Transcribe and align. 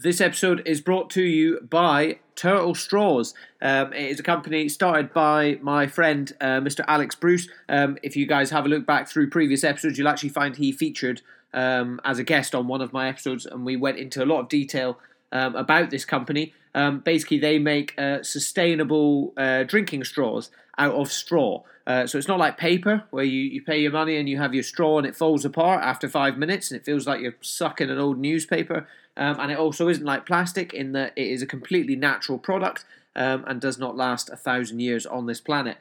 This 0.00 0.20
episode 0.20 0.62
is 0.64 0.80
brought 0.80 1.10
to 1.10 1.22
you 1.22 1.58
by 1.68 2.20
Turtle 2.36 2.76
Straws. 2.76 3.34
Um, 3.60 3.92
it 3.92 4.12
is 4.12 4.20
a 4.20 4.22
company 4.22 4.68
started 4.68 5.12
by 5.12 5.58
my 5.60 5.88
friend, 5.88 6.32
uh, 6.40 6.60
Mr. 6.60 6.84
Alex 6.86 7.16
Bruce. 7.16 7.48
Um, 7.68 7.98
if 8.04 8.14
you 8.14 8.24
guys 8.24 8.50
have 8.50 8.64
a 8.64 8.68
look 8.68 8.86
back 8.86 9.08
through 9.08 9.28
previous 9.28 9.64
episodes, 9.64 9.98
you'll 9.98 10.06
actually 10.06 10.28
find 10.28 10.54
he 10.54 10.70
featured 10.70 11.22
um, 11.52 12.00
as 12.04 12.20
a 12.20 12.22
guest 12.22 12.54
on 12.54 12.68
one 12.68 12.80
of 12.80 12.92
my 12.92 13.08
episodes, 13.08 13.44
and 13.44 13.64
we 13.64 13.74
went 13.74 13.98
into 13.98 14.22
a 14.22 14.24
lot 14.24 14.38
of 14.38 14.48
detail 14.48 15.00
um, 15.32 15.56
about 15.56 15.90
this 15.90 16.04
company. 16.04 16.54
Um, 16.76 17.00
basically, 17.00 17.40
they 17.40 17.58
make 17.58 17.98
uh, 17.98 18.22
sustainable 18.22 19.32
uh, 19.36 19.64
drinking 19.64 20.04
straws 20.04 20.52
out 20.78 20.94
of 20.94 21.10
straw. 21.10 21.64
Uh, 21.88 22.06
so 22.06 22.18
it's 22.18 22.28
not 22.28 22.38
like 22.38 22.56
paper 22.56 23.02
where 23.10 23.24
you, 23.24 23.40
you 23.40 23.62
pay 23.62 23.80
your 23.80 23.90
money 23.90 24.16
and 24.16 24.28
you 24.28 24.36
have 24.36 24.54
your 24.54 24.62
straw 24.62 24.98
and 24.98 25.06
it 25.06 25.16
falls 25.16 25.44
apart 25.44 25.82
after 25.82 26.08
five 26.08 26.36
minutes 26.36 26.70
and 26.70 26.78
it 26.78 26.84
feels 26.84 27.06
like 27.06 27.20
you're 27.20 27.34
sucking 27.40 27.90
an 27.90 27.98
old 27.98 28.18
newspaper. 28.18 28.86
Um, 29.18 29.38
and 29.40 29.50
it 29.50 29.58
also 29.58 29.88
isn't 29.88 30.04
like 30.04 30.24
plastic 30.24 30.72
in 30.72 30.92
that 30.92 31.12
it 31.16 31.26
is 31.26 31.42
a 31.42 31.46
completely 31.46 31.96
natural 31.96 32.38
product 32.38 32.84
um, 33.16 33.44
and 33.48 33.60
does 33.60 33.76
not 33.76 33.96
last 33.96 34.30
a 34.30 34.36
thousand 34.36 34.78
years 34.78 35.04
on 35.04 35.26
this 35.26 35.40
planet. 35.40 35.76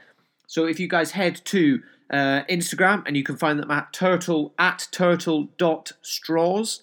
So 0.47 0.65
if 0.65 0.79
you 0.79 0.87
guys 0.87 1.11
head 1.11 1.39
to 1.45 1.83
uh, 2.09 2.41
Instagram 2.49 3.03
and 3.05 3.15
you 3.15 3.21
can 3.23 3.37
find 3.37 3.59
them 3.59 3.69
at 3.69 3.93
turtle 3.93 4.55
at 4.57 4.87
turtle 4.91 5.49
dot 5.57 5.91
straws. 6.01 6.81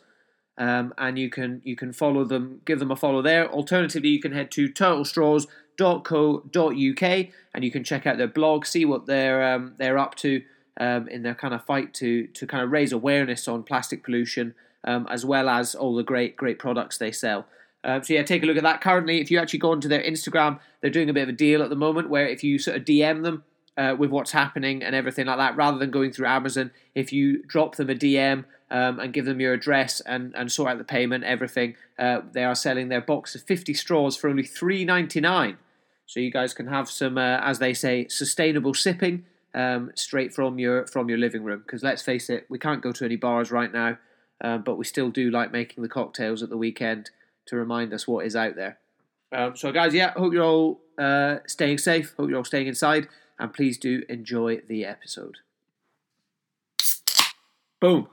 Um, 0.56 0.94
and 0.96 1.18
you 1.18 1.30
can 1.30 1.62
you 1.64 1.74
can 1.74 1.92
follow 1.92 2.24
them, 2.24 2.60
give 2.64 2.78
them 2.78 2.92
a 2.92 2.96
follow 2.96 3.22
there. 3.22 3.50
Alternatively, 3.50 4.10
you 4.10 4.20
can 4.20 4.30
head 4.30 4.52
to 4.52 4.68
turtlestraws.co.uk 4.68 7.26
and 7.54 7.64
you 7.64 7.72
can 7.72 7.82
check 7.82 8.06
out 8.06 8.18
their 8.18 8.28
blog, 8.28 8.64
see 8.64 8.84
what 8.84 9.06
they're 9.06 9.52
um, 9.52 9.74
they're 9.78 9.98
up 9.98 10.14
to 10.16 10.42
um, 10.78 11.08
in 11.08 11.24
their 11.24 11.34
kind 11.34 11.54
of 11.54 11.64
fight 11.64 11.92
to 11.94 12.28
to 12.28 12.46
kind 12.46 12.62
of 12.62 12.70
raise 12.70 12.92
awareness 12.92 13.48
on 13.48 13.64
plastic 13.64 14.04
pollution 14.04 14.54
um, 14.84 15.06
as 15.10 15.24
well 15.24 15.48
as 15.48 15.74
all 15.74 15.94
the 15.94 16.02
great 16.02 16.36
great 16.36 16.58
products 16.58 16.98
they 16.98 17.12
sell. 17.12 17.46
Um, 17.84 18.02
so 18.02 18.14
yeah, 18.14 18.22
take 18.22 18.42
a 18.42 18.46
look 18.46 18.56
at 18.56 18.62
that. 18.62 18.80
Currently, 18.80 19.20
if 19.20 19.30
you 19.30 19.38
actually 19.38 19.58
go 19.58 19.70
onto 19.70 19.88
their 19.88 20.02
Instagram, 20.02 20.58
they're 20.80 20.90
doing 20.90 21.10
a 21.10 21.12
bit 21.12 21.24
of 21.24 21.28
a 21.28 21.32
deal 21.32 21.62
at 21.62 21.70
the 21.70 21.76
moment 21.76 22.08
where 22.08 22.26
if 22.26 22.42
you 22.42 22.58
sort 22.58 22.78
of 22.78 22.84
DM 22.84 23.22
them 23.22 23.44
uh, 23.76 23.94
with 23.98 24.10
what's 24.10 24.32
happening 24.32 24.82
and 24.82 24.94
everything 24.94 25.26
like 25.26 25.36
that, 25.36 25.56
rather 25.56 25.78
than 25.78 25.90
going 25.90 26.10
through 26.10 26.26
Amazon, 26.26 26.70
if 26.94 27.12
you 27.12 27.42
drop 27.42 27.76
them 27.76 27.90
a 27.90 27.94
DM 27.94 28.46
um, 28.70 28.98
and 28.98 29.12
give 29.12 29.26
them 29.26 29.38
your 29.38 29.52
address 29.52 30.00
and, 30.00 30.34
and 30.34 30.50
sort 30.50 30.70
out 30.70 30.78
the 30.78 30.84
payment, 30.84 31.24
everything, 31.24 31.76
uh, 31.98 32.22
they 32.32 32.44
are 32.44 32.54
selling 32.54 32.88
their 32.88 33.02
box 33.02 33.34
of 33.34 33.42
50 33.42 33.74
straws 33.74 34.16
for 34.16 34.30
only 34.30 34.44
three 34.44 34.84
ninety 34.84 35.20
nine. 35.20 35.58
So 36.06 36.20
you 36.20 36.30
guys 36.30 36.54
can 36.54 36.66
have 36.68 36.90
some, 36.90 37.18
uh, 37.18 37.40
as 37.42 37.58
they 37.58 37.74
say, 37.74 38.08
sustainable 38.08 38.74
sipping 38.74 39.24
um, 39.54 39.90
straight 39.94 40.34
from 40.34 40.58
your 40.58 40.86
from 40.86 41.08
your 41.08 41.18
living 41.18 41.44
room. 41.44 41.62
Because 41.66 41.82
let's 41.82 42.02
face 42.02 42.30
it, 42.30 42.46
we 42.48 42.58
can't 42.58 42.82
go 42.82 42.92
to 42.92 43.04
any 43.04 43.16
bars 43.16 43.50
right 43.50 43.72
now 43.72 43.98
um, 44.44 44.60
but 44.60 44.76
we 44.76 44.84
still 44.84 45.08
do 45.08 45.30
like 45.30 45.50
making 45.50 45.82
the 45.82 45.88
cocktails 45.88 46.42
at 46.42 46.50
the 46.50 46.56
weekend 46.58 47.10
to 47.46 47.56
remind 47.56 47.94
us 47.94 48.06
what 48.06 48.26
is 48.26 48.36
out 48.36 48.54
there. 48.54 48.78
Um, 49.32 49.56
so, 49.56 49.72
guys, 49.72 49.94
yeah, 49.94 50.12
hope 50.12 50.34
you're 50.34 50.44
all 50.44 50.82
uh, 50.98 51.38
staying 51.46 51.78
safe. 51.78 52.12
Hope 52.18 52.28
you're 52.28 52.36
all 52.36 52.44
staying 52.44 52.66
inside, 52.66 53.08
and 53.38 53.54
please 53.54 53.78
do 53.78 54.02
enjoy 54.06 54.60
the 54.68 54.84
episode. 54.84 55.38
Boom. 57.80 58.06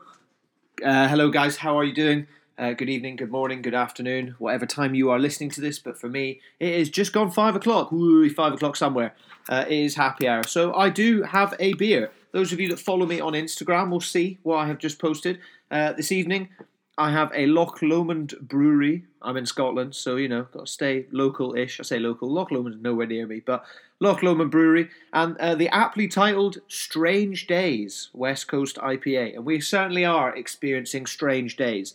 Uh, 0.84 1.10
hello, 1.10 1.30
guys. 1.30 1.58
How 1.58 1.78
are 1.78 1.84
you 1.84 1.94
doing? 1.94 2.28
Uh, 2.58 2.74
good 2.74 2.90
evening, 2.90 3.16
good 3.16 3.32
morning, 3.32 3.62
good 3.62 3.74
afternoon, 3.74 4.36
whatever 4.38 4.66
time 4.66 4.94
you 4.96 5.10
are 5.10 5.20
listening 5.20 5.50
to 5.50 5.60
this. 5.60 5.80
But 5.80 6.00
for 6.00 6.08
me, 6.08 6.40
it 6.60 6.74
is 6.74 6.90
just 6.90 7.12
gone 7.12 7.30
five 7.30 7.56
o'clock. 7.58 7.92
Ooh, 7.92 8.30
five 8.30 8.54
o'clock 8.54 8.78
somewhere. 8.78 9.16
Uh, 9.50 9.66
it 9.68 9.80
is 9.80 9.96
happy 9.96 10.28
hour. 10.28 10.44
So 10.44 10.74
I 10.76 10.90
do 10.90 11.24
have 11.24 11.56
a 11.60 11.74
beer. 11.74 12.12
Those 12.32 12.54
of 12.54 12.60
you 12.62 12.70
that 12.70 12.80
follow 12.80 13.06
me 13.06 13.20
on 13.20 13.34
Instagram 13.34 13.90
will 13.90 14.00
see 14.00 14.40
what 14.44 14.58
I 14.58 14.68
have 14.68 14.78
just 14.78 15.00
posted. 15.00 15.40
Uh, 15.72 15.94
this 15.94 16.12
evening, 16.12 16.50
I 16.98 17.12
have 17.12 17.32
a 17.34 17.46
Loch 17.46 17.82
Lomond 17.82 18.34
brewery. 18.42 19.06
I'm 19.22 19.38
in 19.38 19.46
Scotland, 19.46 19.96
so 19.96 20.18
you 20.18 20.28
know, 20.28 20.44
got 20.52 20.66
to 20.66 20.72
stay 20.72 21.06
local-ish. 21.12 21.80
I 21.80 21.84
say 21.84 21.98
local. 21.98 22.30
Loch 22.30 22.52
Lomond's 22.52 22.82
nowhere 22.82 23.08
near 23.08 23.26
me, 23.26 23.40
but 23.40 23.64
Loch 24.02 24.22
Lomond 24.22 24.52
Brewery 24.52 24.90
and 25.14 25.38
uh, 25.38 25.56
the 25.56 25.70
aptly 25.70 26.10
titled 26.10 26.58
"Strange 26.68 27.48
Days" 27.48 28.10
West 28.12 28.50
Coast 28.50 28.76
IPA, 28.78 29.36
and 29.36 29.46
we 29.46 29.62
certainly 29.62 30.04
are 30.04 30.36
experiencing 30.36 31.06
strange 31.06 31.56
days. 31.56 31.94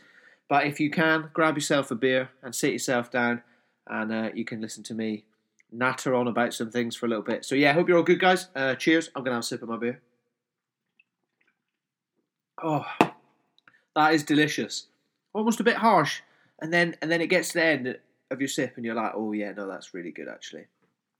But 0.48 0.66
if 0.66 0.80
you 0.80 0.90
can, 0.90 1.28
grab 1.34 1.56
yourself 1.56 1.90
a 1.90 1.94
beer 1.96 2.30
and 2.42 2.54
sit 2.54 2.72
yourself 2.72 3.10
down, 3.10 3.42
and 3.86 4.10
uh, 4.10 4.30
you 4.34 4.46
can 4.46 4.62
listen 4.62 4.84
to 4.84 4.94
me 4.94 5.24
natter 5.70 6.14
on 6.14 6.28
about 6.28 6.54
some 6.54 6.70
things 6.70 6.96
for 6.96 7.04
a 7.04 7.08
little 7.10 7.24
bit. 7.24 7.44
So 7.44 7.54
yeah, 7.54 7.74
hope 7.74 7.88
you're 7.88 7.98
all 7.98 8.02
good, 8.02 8.20
guys. 8.20 8.48
Uh, 8.56 8.74
cheers. 8.74 9.10
I'm 9.14 9.22
gonna 9.22 9.36
have 9.36 9.44
a 9.44 9.46
sip 9.46 9.62
of 9.62 9.68
my 9.68 9.76
beer. 9.76 10.00
Oh. 12.62 12.86
That 13.96 14.14
is 14.14 14.22
delicious. 14.22 14.86
Almost 15.32 15.58
a 15.58 15.64
bit 15.64 15.76
harsh, 15.76 16.20
and 16.60 16.72
then 16.72 16.94
and 17.02 17.10
then 17.10 17.20
it 17.20 17.28
gets 17.28 17.48
to 17.48 17.54
the 17.54 17.64
end 17.64 17.98
of 18.30 18.40
your 18.40 18.48
sip, 18.48 18.74
and 18.76 18.84
you're 18.84 18.94
like, 18.94 19.12
oh 19.14 19.32
yeah, 19.32 19.52
no, 19.52 19.66
that's 19.66 19.94
really 19.94 20.12
good 20.12 20.28
actually. 20.28 20.66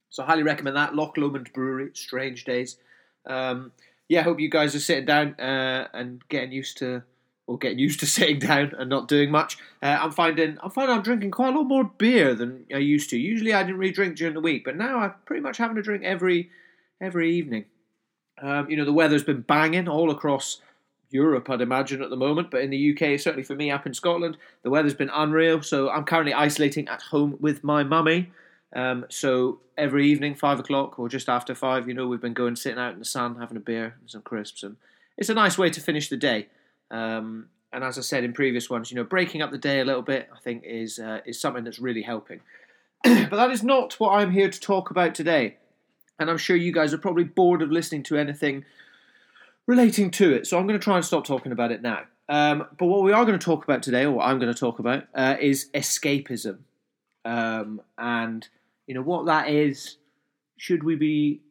So 0.09 0.23
I 0.23 0.27
highly 0.27 0.43
recommend 0.43 0.77
that 0.77 0.95
Loch 0.95 1.17
Lomond 1.17 1.51
Brewery. 1.53 1.89
Strange 1.93 2.45
days. 2.45 2.77
Um, 3.25 3.71
yeah, 4.07 4.21
I 4.21 4.23
hope 4.23 4.39
you 4.39 4.49
guys 4.49 4.73
are 4.75 4.79
sitting 4.79 5.05
down 5.05 5.33
uh, 5.39 5.87
and 5.93 6.25
getting 6.29 6.51
used 6.51 6.77
to 6.77 7.03
or 7.47 7.57
getting 7.57 7.79
used 7.79 7.99
to 8.01 8.05
sitting 8.17 8.39
down 8.39 8.73
and 8.77 8.89
not 8.89 9.07
doing 9.07 9.31
much. 9.31 9.57
Uh, 9.81 9.97
I'm 9.99 10.11
finding 10.11 10.57
I'm 10.61 10.69
finding 10.69 10.95
I'm 10.95 11.03
drinking 11.03 11.31
quite 11.31 11.55
a 11.55 11.57
lot 11.57 11.67
more 11.67 11.83
beer 11.97 12.35
than 12.35 12.65
I 12.73 12.77
used 12.77 13.09
to. 13.09 13.17
Usually 13.17 13.53
I 13.53 13.63
didn't 13.63 13.79
really 13.79 13.91
drink 13.91 14.17
during 14.17 14.35
the 14.35 14.39
week, 14.39 14.63
but 14.63 14.77
now 14.77 14.99
I'm 14.99 15.13
pretty 15.25 15.41
much 15.41 15.57
having 15.57 15.77
a 15.77 15.81
drink 15.81 16.03
every 16.03 16.51
every 17.01 17.33
evening. 17.33 17.65
Um, 18.39 18.69
you 18.69 18.77
know 18.77 18.85
the 18.85 18.93
weather's 18.93 19.23
been 19.23 19.41
banging 19.41 19.87
all 19.87 20.11
across 20.11 20.61
Europe, 21.09 21.49
I'd 21.49 21.61
imagine, 21.61 22.01
at 22.01 22.09
the 22.09 22.17
moment. 22.17 22.51
But 22.51 22.61
in 22.61 22.69
the 22.69 22.91
UK, 22.91 23.19
certainly 23.19 23.43
for 23.43 23.55
me 23.55 23.71
up 23.71 23.85
in 23.85 23.93
Scotland, 23.93 24.37
the 24.63 24.69
weather's 24.69 24.93
been 24.93 25.11
unreal. 25.13 25.61
So 25.61 25.89
I'm 25.89 26.03
currently 26.03 26.33
isolating 26.33 26.87
at 26.87 27.01
home 27.01 27.37
with 27.39 27.63
my 27.63 27.83
mummy. 27.83 28.31
Um, 28.75 29.05
so 29.09 29.59
every 29.77 30.07
evening, 30.07 30.35
five 30.35 30.59
o'clock 30.59 30.99
or 30.99 31.07
just 31.09 31.29
after 31.29 31.55
five, 31.55 31.87
you 31.87 31.93
know, 31.93 32.07
we've 32.07 32.21
been 32.21 32.33
going 32.33 32.55
sitting 32.55 32.79
out 32.79 32.93
in 32.93 32.99
the 32.99 33.05
sun, 33.05 33.37
having 33.39 33.57
a 33.57 33.61
beer 33.61 33.95
and 33.99 34.09
some 34.09 34.21
crisps, 34.21 34.63
and 34.63 34.75
it's 35.17 35.29
a 35.29 35.33
nice 35.33 35.57
way 35.57 35.69
to 35.69 35.81
finish 35.81 36.09
the 36.09 36.17
day. 36.17 36.47
Um, 36.91 37.47
and 37.71 37.83
as 37.83 37.97
I 37.97 38.01
said 38.01 38.23
in 38.23 38.33
previous 38.33 38.69
ones, 38.69 38.91
you 38.91 38.95
know, 38.95 39.03
breaking 39.03 39.41
up 39.41 39.51
the 39.51 39.57
day 39.57 39.79
a 39.79 39.85
little 39.85 40.01
bit, 40.01 40.29
I 40.35 40.39
think 40.39 40.63
is 40.65 40.99
uh, 40.99 41.21
is 41.25 41.39
something 41.39 41.63
that's 41.63 41.79
really 41.79 42.01
helping. 42.01 42.41
but 43.03 43.31
that 43.31 43.51
is 43.51 43.63
not 43.63 43.99
what 43.99 44.13
I'm 44.13 44.31
here 44.31 44.49
to 44.49 44.59
talk 44.59 44.89
about 44.89 45.15
today. 45.15 45.57
And 46.19 46.29
I'm 46.29 46.37
sure 46.37 46.55
you 46.55 46.71
guys 46.71 46.93
are 46.93 46.97
probably 46.97 47.25
bored 47.25 47.61
of 47.61 47.71
listening 47.71 48.03
to 48.03 48.17
anything 48.17 48.65
relating 49.67 50.09
to 50.11 50.33
it. 50.33 50.47
So 50.47 50.57
I'm 50.57 50.65
going 50.65 50.79
to 50.79 50.83
try 50.83 50.95
and 50.95 51.05
stop 51.05 51.25
talking 51.25 51.51
about 51.51 51.71
it 51.71 51.81
now. 51.81 52.03
Um, 52.29 52.65
but 52.77 52.87
what 52.87 53.03
we 53.03 53.11
are 53.11 53.25
going 53.25 53.37
to 53.37 53.45
talk 53.45 53.63
about 53.63 53.83
today, 53.83 54.03
or 54.03 54.11
what 54.11 54.27
I'm 54.27 54.39
going 54.39 54.53
to 54.53 54.59
talk 54.59 54.79
about, 54.79 55.03
uh, 55.13 55.35
is 55.39 55.69
escapism, 55.73 56.59
um, 57.23 57.81
and 57.97 58.47
you 58.85 58.95
know 58.95 59.01
what 59.01 59.27
that 59.27 59.49
is. 59.49 59.97
Should 60.57 60.83
we 60.83 60.95
be 60.95 61.41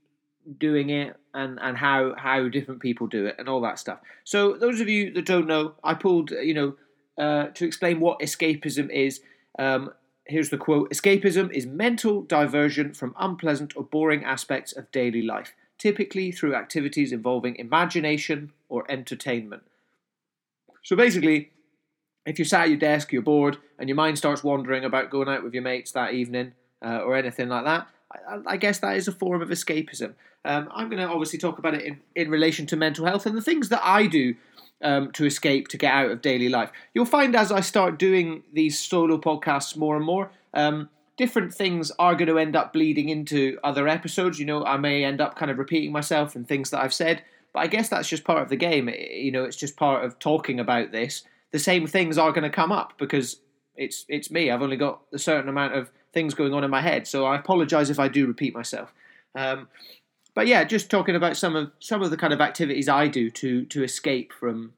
doing 0.58 0.90
it, 0.90 1.16
and 1.32 1.58
and 1.62 1.78
how 1.78 2.14
how 2.16 2.48
different 2.48 2.80
people 2.82 3.06
do 3.06 3.24
it, 3.24 3.36
and 3.38 3.48
all 3.48 3.62
that 3.62 3.78
stuff. 3.78 4.00
So 4.24 4.54
those 4.54 4.80
of 4.80 4.88
you 4.88 5.12
that 5.12 5.24
don't 5.24 5.46
know, 5.46 5.74
I 5.82 5.94
pulled 5.94 6.30
you 6.30 6.54
know 6.54 6.76
uh, 7.16 7.46
to 7.52 7.64
explain 7.64 8.00
what 8.00 8.20
escapism 8.20 8.90
is. 8.90 9.20
Um, 9.58 9.92
here's 10.26 10.50
the 10.50 10.58
quote: 10.58 10.90
Escapism 10.90 11.50
is 11.52 11.64
mental 11.64 12.20
diversion 12.20 12.92
from 12.92 13.14
unpleasant 13.18 13.74
or 13.78 13.84
boring 13.84 14.24
aspects 14.24 14.76
of 14.76 14.90
daily 14.92 15.22
life 15.22 15.54
typically 15.78 16.32
through 16.32 16.54
activities 16.54 17.12
involving 17.12 17.56
imagination 17.56 18.52
or 18.68 18.84
entertainment. 18.90 19.62
So 20.82 20.96
basically, 20.96 21.50
if 22.24 22.38
you're 22.38 22.46
sat 22.46 22.62
at 22.62 22.68
your 22.70 22.78
desk, 22.78 23.12
you're 23.12 23.22
bored, 23.22 23.58
and 23.78 23.88
your 23.88 23.96
mind 23.96 24.18
starts 24.18 24.42
wandering 24.42 24.84
about 24.84 25.10
going 25.10 25.28
out 25.28 25.44
with 25.44 25.54
your 25.54 25.62
mates 25.62 25.92
that 25.92 26.12
evening 26.12 26.52
uh, 26.84 27.00
or 27.00 27.16
anything 27.16 27.48
like 27.48 27.64
that, 27.64 27.86
I, 28.12 28.54
I, 28.54 28.56
guess 28.56 28.78
that 28.80 28.96
is 28.96 29.08
a 29.08 29.12
form 29.12 29.42
of 29.42 29.48
escapism. 29.48 30.14
Um, 30.44 30.68
I'm 30.72 30.88
going 30.88 31.02
to 31.02 31.08
obviously 31.08 31.38
talk 31.38 31.58
about 31.58 31.74
it 31.74 31.82
in, 31.82 32.00
in 32.14 32.30
relation 32.30 32.66
to 32.66 32.76
mental 32.76 33.04
health 33.04 33.26
and 33.26 33.36
the 33.36 33.42
things 33.42 33.68
that 33.70 33.80
I 33.82 34.06
do 34.06 34.34
um, 34.82 35.10
to 35.12 35.24
escape, 35.24 35.68
to 35.68 35.78
get 35.78 35.92
out 35.92 36.10
of 36.10 36.22
daily 36.22 36.48
life. 36.48 36.70
You'll 36.94 37.04
find 37.04 37.34
as 37.34 37.50
I 37.50 37.60
start 37.60 37.98
doing 37.98 38.42
these 38.52 38.78
solo 38.78 39.18
podcasts 39.18 39.76
more 39.76 39.96
and 39.96 40.04
more, 40.04 40.30
um, 40.54 40.88
different 41.16 41.52
things 41.52 41.90
are 41.98 42.14
going 42.14 42.28
to 42.28 42.38
end 42.38 42.56
up 42.56 42.72
bleeding 42.72 43.08
into 43.08 43.58
other 43.64 43.88
episodes. 43.88 44.38
You 44.38 44.46
know, 44.46 44.64
I 44.64 44.76
may 44.76 45.04
end 45.04 45.20
up 45.20 45.36
kind 45.36 45.50
of 45.50 45.58
repeating 45.58 45.92
myself 45.92 46.36
and 46.36 46.46
things 46.46 46.70
that 46.70 46.82
I've 46.82 46.94
said, 46.94 47.22
but 47.52 47.60
I 47.60 47.66
guess 47.66 47.88
that's 47.88 48.08
just 48.08 48.24
part 48.24 48.42
of 48.42 48.48
the 48.48 48.56
game. 48.56 48.88
You 48.88 49.32
know, 49.32 49.44
it's 49.44 49.56
just 49.56 49.76
part 49.76 50.04
of 50.04 50.18
talking 50.18 50.60
about 50.60 50.92
this. 50.92 51.22
The 51.52 51.58
same 51.58 51.86
things 51.86 52.18
are 52.18 52.32
going 52.32 52.42
to 52.42 52.50
come 52.50 52.72
up 52.72 52.94
because 52.98 53.40
it's 53.76 54.04
it's 54.08 54.30
me. 54.30 54.50
I've 54.50 54.62
only 54.62 54.76
got 54.76 55.00
a 55.12 55.18
certain 55.18 55.48
amount 55.48 55.74
of 55.74 55.90
things 56.12 56.34
going 56.34 56.54
on 56.54 56.64
in 56.64 56.70
my 56.70 56.80
head, 56.80 57.06
so 57.06 57.24
I 57.24 57.36
apologise 57.36 57.90
if 57.90 57.98
I 57.98 58.08
do 58.08 58.26
repeat 58.26 58.54
myself. 58.54 58.92
Um, 59.34 59.68
but 60.34 60.46
yeah, 60.46 60.64
just 60.64 60.90
talking 60.90 61.16
about 61.16 61.36
some 61.36 61.56
of 61.56 61.70
some 61.78 62.02
of 62.02 62.10
the 62.10 62.16
kind 62.16 62.32
of 62.32 62.40
activities 62.40 62.88
I 62.88 63.08
do 63.08 63.30
to 63.30 63.64
to 63.66 63.84
escape 63.84 64.32
from 64.32 64.72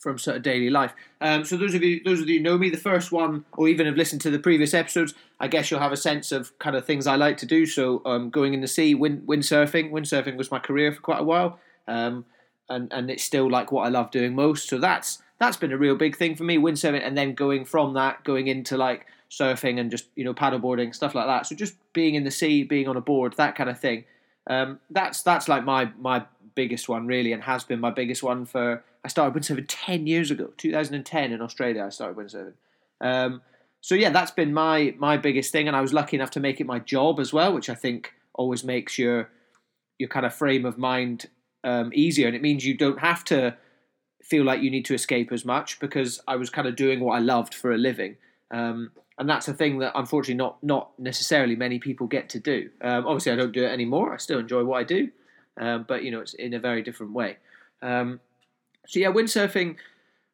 from 0.00 0.18
sort 0.18 0.36
of 0.36 0.42
daily 0.42 0.70
life. 0.70 0.94
Um, 1.20 1.44
so 1.44 1.56
those 1.56 1.74
of 1.74 1.82
you 1.82 2.02
those 2.02 2.20
of 2.20 2.28
you 2.28 2.38
who 2.38 2.42
know 2.42 2.58
me, 2.58 2.70
the 2.70 2.76
first 2.76 3.12
one, 3.12 3.44
or 3.52 3.68
even 3.68 3.86
have 3.86 3.96
listened 3.96 4.22
to 4.22 4.30
the 4.30 4.38
previous 4.38 4.74
episodes, 4.74 5.14
I 5.38 5.46
guess 5.46 5.70
you'll 5.70 5.80
have 5.80 5.92
a 5.92 5.96
sense 5.96 6.32
of 6.32 6.58
kind 6.58 6.74
of 6.74 6.84
things 6.84 7.06
I 7.06 7.16
like 7.16 7.36
to 7.38 7.46
do. 7.46 7.66
So 7.66 8.02
um, 8.04 8.30
going 8.30 8.54
in 8.54 8.62
the 8.62 8.66
sea, 8.66 8.94
wind 8.94 9.28
windsurfing. 9.28 9.92
Windsurfing 9.92 10.36
was 10.36 10.50
my 10.50 10.58
career 10.58 10.90
for 10.90 11.00
quite 11.00 11.20
a 11.20 11.24
while, 11.24 11.60
um, 11.86 12.24
and 12.68 12.92
and 12.92 13.10
it's 13.10 13.22
still 13.22 13.48
like 13.48 13.70
what 13.70 13.86
I 13.86 13.90
love 13.90 14.10
doing 14.10 14.34
most. 14.34 14.68
So 14.68 14.78
that's 14.78 15.22
that's 15.38 15.58
been 15.58 15.72
a 15.72 15.78
real 15.78 15.96
big 15.96 16.16
thing 16.16 16.34
for 16.34 16.44
me, 16.44 16.56
windsurfing, 16.56 17.06
and 17.06 17.16
then 17.16 17.34
going 17.34 17.64
from 17.66 17.94
that, 17.94 18.24
going 18.24 18.46
into 18.48 18.76
like 18.76 19.06
surfing 19.30 19.78
and 19.78 19.90
just 19.90 20.06
you 20.16 20.24
know 20.24 20.34
paddleboarding 20.34 20.94
stuff 20.94 21.14
like 21.14 21.26
that. 21.26 21.46
So 21.46 21.54
just 21.54 21.76
being 21.92 22.14
in 22.14 22.24
the 22.24 22.30
sea, 22.30 22.64
being 22.64 22.88
on 22.88 22.96
a 22.96 23.00
board, 23.02 23.34
that 23.36 23.54
kind 23.54 23.68
of 23.68 23.78
thing. 23.78 24.04
Um, 24.46 24.80
that's 24.88 25.22
that's 25.22 25.46
like 25.46 25.64
my 25.64 25.90
my 25.98 26.24
biggest 26.54 26.88
one 26.88 27.06
really, 27.06 27.32
and 27.32 27.42
has 27.42 27.64
been 27.64 27.80
my 27.80 27.90
biggest 27.90 28.22
one 28.22 28.46
for. 28.46 28.82
I 29.04 29.08
started 29.08 29.40
windsurfing 29.40 29.66
ten 29.68 30.06
years 30.06 30.30
ago, 30.30 30.52
2010 30.56 31.32
in 31.32 31.40
Australia. 31.40 31.84
I 31.84 31.88
started 31.88 32.16
windsurfing. 32.16 32.54
Um, 33.00 33.42
so 33.80 33.94
yeah, 33.94 34.10
that's 34.10 34.30
been 34.30 34.52
my 34.52 34.94
my 34.98 35.16
biggest 35.16 35.52
thing, 35.52 35.68
and 35.68 35.76
I 35.76 35.80
was 35.80 35.92
lucky 35.92 36.16
enough 36.16 36.30
to 36.32 36.40
make 36.40 36.60
it 36.60 36.66
my 36.66 36.78
job 36.78 37.18
as 37.18 37.32
well, 37.32 37.52
which 37.52 37.70
I 37.70 37.74
think 37.74 38.12
always 38.34 38.62
makes 38.62 38.98
your 38.98 39.30
your 39.98 40.08
kind 40.08 40.26
of 40.26 40.34
frame 40.34 40.64
of 40.64 40.78
mind 40.78 41.26
um, 41.64 41.90
easier, 41.94 42.26
and 42.26 42.36
it 42.36 42.42
means 42.42 42.66
you 42.66 42.76
don't 42.76 43.00
have 43.00 43.24
to 43.24 43.56
feel 44.22 44.44
like 44.44 44.62
you 44.62 44.70
need 44.70 44.84
to 44.84 44.94
escape 44.94 45.32
as 45.32 45.44
much 45.44 45.80
because 45.80 46.20
I 46.28 46.36
was 46.36 46.50
kind 46.50 46.68
of 46.68 46.76
doing 46.76 47.00
what 47.00 47.14
I 47.14 47.18
loved 47.18 47.54
for 47.54 47.72
a 47.72 47.78
living. 47.78 48.16
Um, 48.50 48.92
and 49.18 49.28
that's 49.28 49.48
a 49.48 49.54
thing 49.54 49.78
that 49.78 49.92
unfortunately 49.94 50.34
not 50.34 50.62
not 50.62 50.98
necessarily 50.98 51.56
many 51.56 51.78
people 51.78 52.06
get 52.06 52.28
to 52.30 52.40
do. 52.40 52.70
Um, 52.80 53.06
obviously, 53.06 53.32
I 53.32 53.36
don't 53.36 53.52
do 53.52 53.64
it 53.64 53.70
anymore. 53.70 54.12
I 54.12 54.16
still 54.18 54.38
enjoy 54.38 54.64
what 54.64 54.78
I 54.78 54.84
do, 54.84 55.10
um, 55.58 55.84
but 55.86 56.04
you 56.04 56.10
know, 56.10 56.20
it's 56.20 56.34
in 56.34 56.54
a 56.54 56.58
very 56.58 56.82
different 56.82 57.12
way. 57.12 57.38
Um, 57.82 58.20
so 58.90 58.98
yeah, 58.98 59.12
windsurfing, 59.12 59.76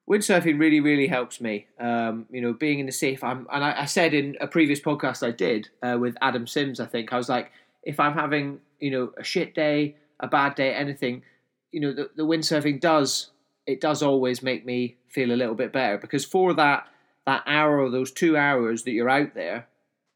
windsurfing 0.09 0.59
really 0.59 0.81
really 0.81 1.07
helps 1.09 1.43
me. 1.43 1.67
Um, 1.79 2.25
you 2.31 2.41
know, 2.41 2.55
being 2.55 2.79
in 2.79 2.87
the 2.87 2.93
sea. 2.93 3.19
I'm, 3.23 3.47
and 3.53 3.63
I, 3.63 3.83
I, 3.83 3.85
said 3.85 4.15
in 4.15 4.35
a 4.41 4.47
previous 4.47 4.81
podcast 4.81 5.27
I 5.27 5.31
did 5.31 5.69
uh, 5.83 5.99
with 6.01 6.17
Adam 6.23 6.47
Sims, 6.47 6.81
I 6.81 6.87
think 6.87 7.13
I 7.13 7.19
was 7.19 7.29
like, 7.29 7.53
if 7.83 8.01
I'm 8.01 8.15
having 8.15 8.61
you 8.81 8.91
know 8.91 9.13
a 9.19 9.23
shit 9.23 9.55
day, 9.55 9.97
a 10.21 10.27
bad 10.27 10.55
day, 10.55 10.73
anything, 10.73 11.23
you 11.71 11.81
know, 11.81 11.93
the, 11.93 12.09
the 12.17 12.23
windsurfing 12.23 12.81
does 12.81 13.31
it 13.67 13.83
does 13.83 14.03
always 14.03 14.43
make 14.43 14.65
me 14.65 14.97
feel 15.07 15.33
a 15.33 15.37
little 15.37 15.55
bit 15.55 15.73
better 15.73 15.99
because 15.99 16.25
for 16.25 16.55
that 16.55 16.87
that 17.27 17.43
hour 17.47 17.79
or 17.79 17.91
those 17.91 18.11
two 18.11 18.39
hours 18.39 18.85
that 18.85 18.93
you're 18.93 19.11
out 19.11 19.35
there, 19.35 19.67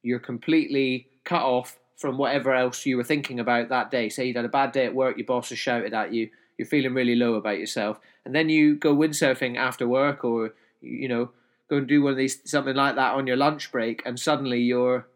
you're 0.03 0.19
completely 0.19 1.09
cut 1.25 1.43
off 1.43 1.79
from 1.99 2.17
whatever 2.17 2.55
else 2.55 2.87
you 2.87 2.97
were 2.97 3.05
thinking 3.05 3.39
about 3.39 3.69
that 3.69 3.91
day. 3.91 4.09
Say 4.09 4.29
you'd 4.29 4.37
had 4.37 4.47
a 4.47 4.49
bad 4.49 4.73
day 4.73 4.87
at 4.87 4.95
work, 4.95 5.19
your 5.19 5.27
boss 5.27 5.51
has 5.51 5.59
shouted 5.59 5.93
at 5.93 6.15
you, 6.15 6.31
you're 6.61 6.67
feeling 6.67 6.93
really 6.93 7.17
low 7.17 7.37
about 7.37 7.59
yourself, 7.59 7.99
and 8.27 8.35
then 8.35 8.51
you 8.51 8.77
go 8.77 8.95
windsurfing 8.95 9.57
after 9.57 9.89
work, 9.89 10.23
or 10.25 10.53
you 10.83 11.09
know, 11.09 11.31
go 11.71 11.79
and 11.79 11.89
do 11.89 12.03
one 12.03 12.13
of 12.13 12.19
these 12.19 12.39
something 12.45 12.77
like 12.77 12.97
that 12.97 13.15
on 13.15 13.27
your 13.27 13.39
lunch 13.39 13.73
break, 13.73 14.03
and 14.05 14.21
suddenly 14.21 14.61
you're 14.61 15.07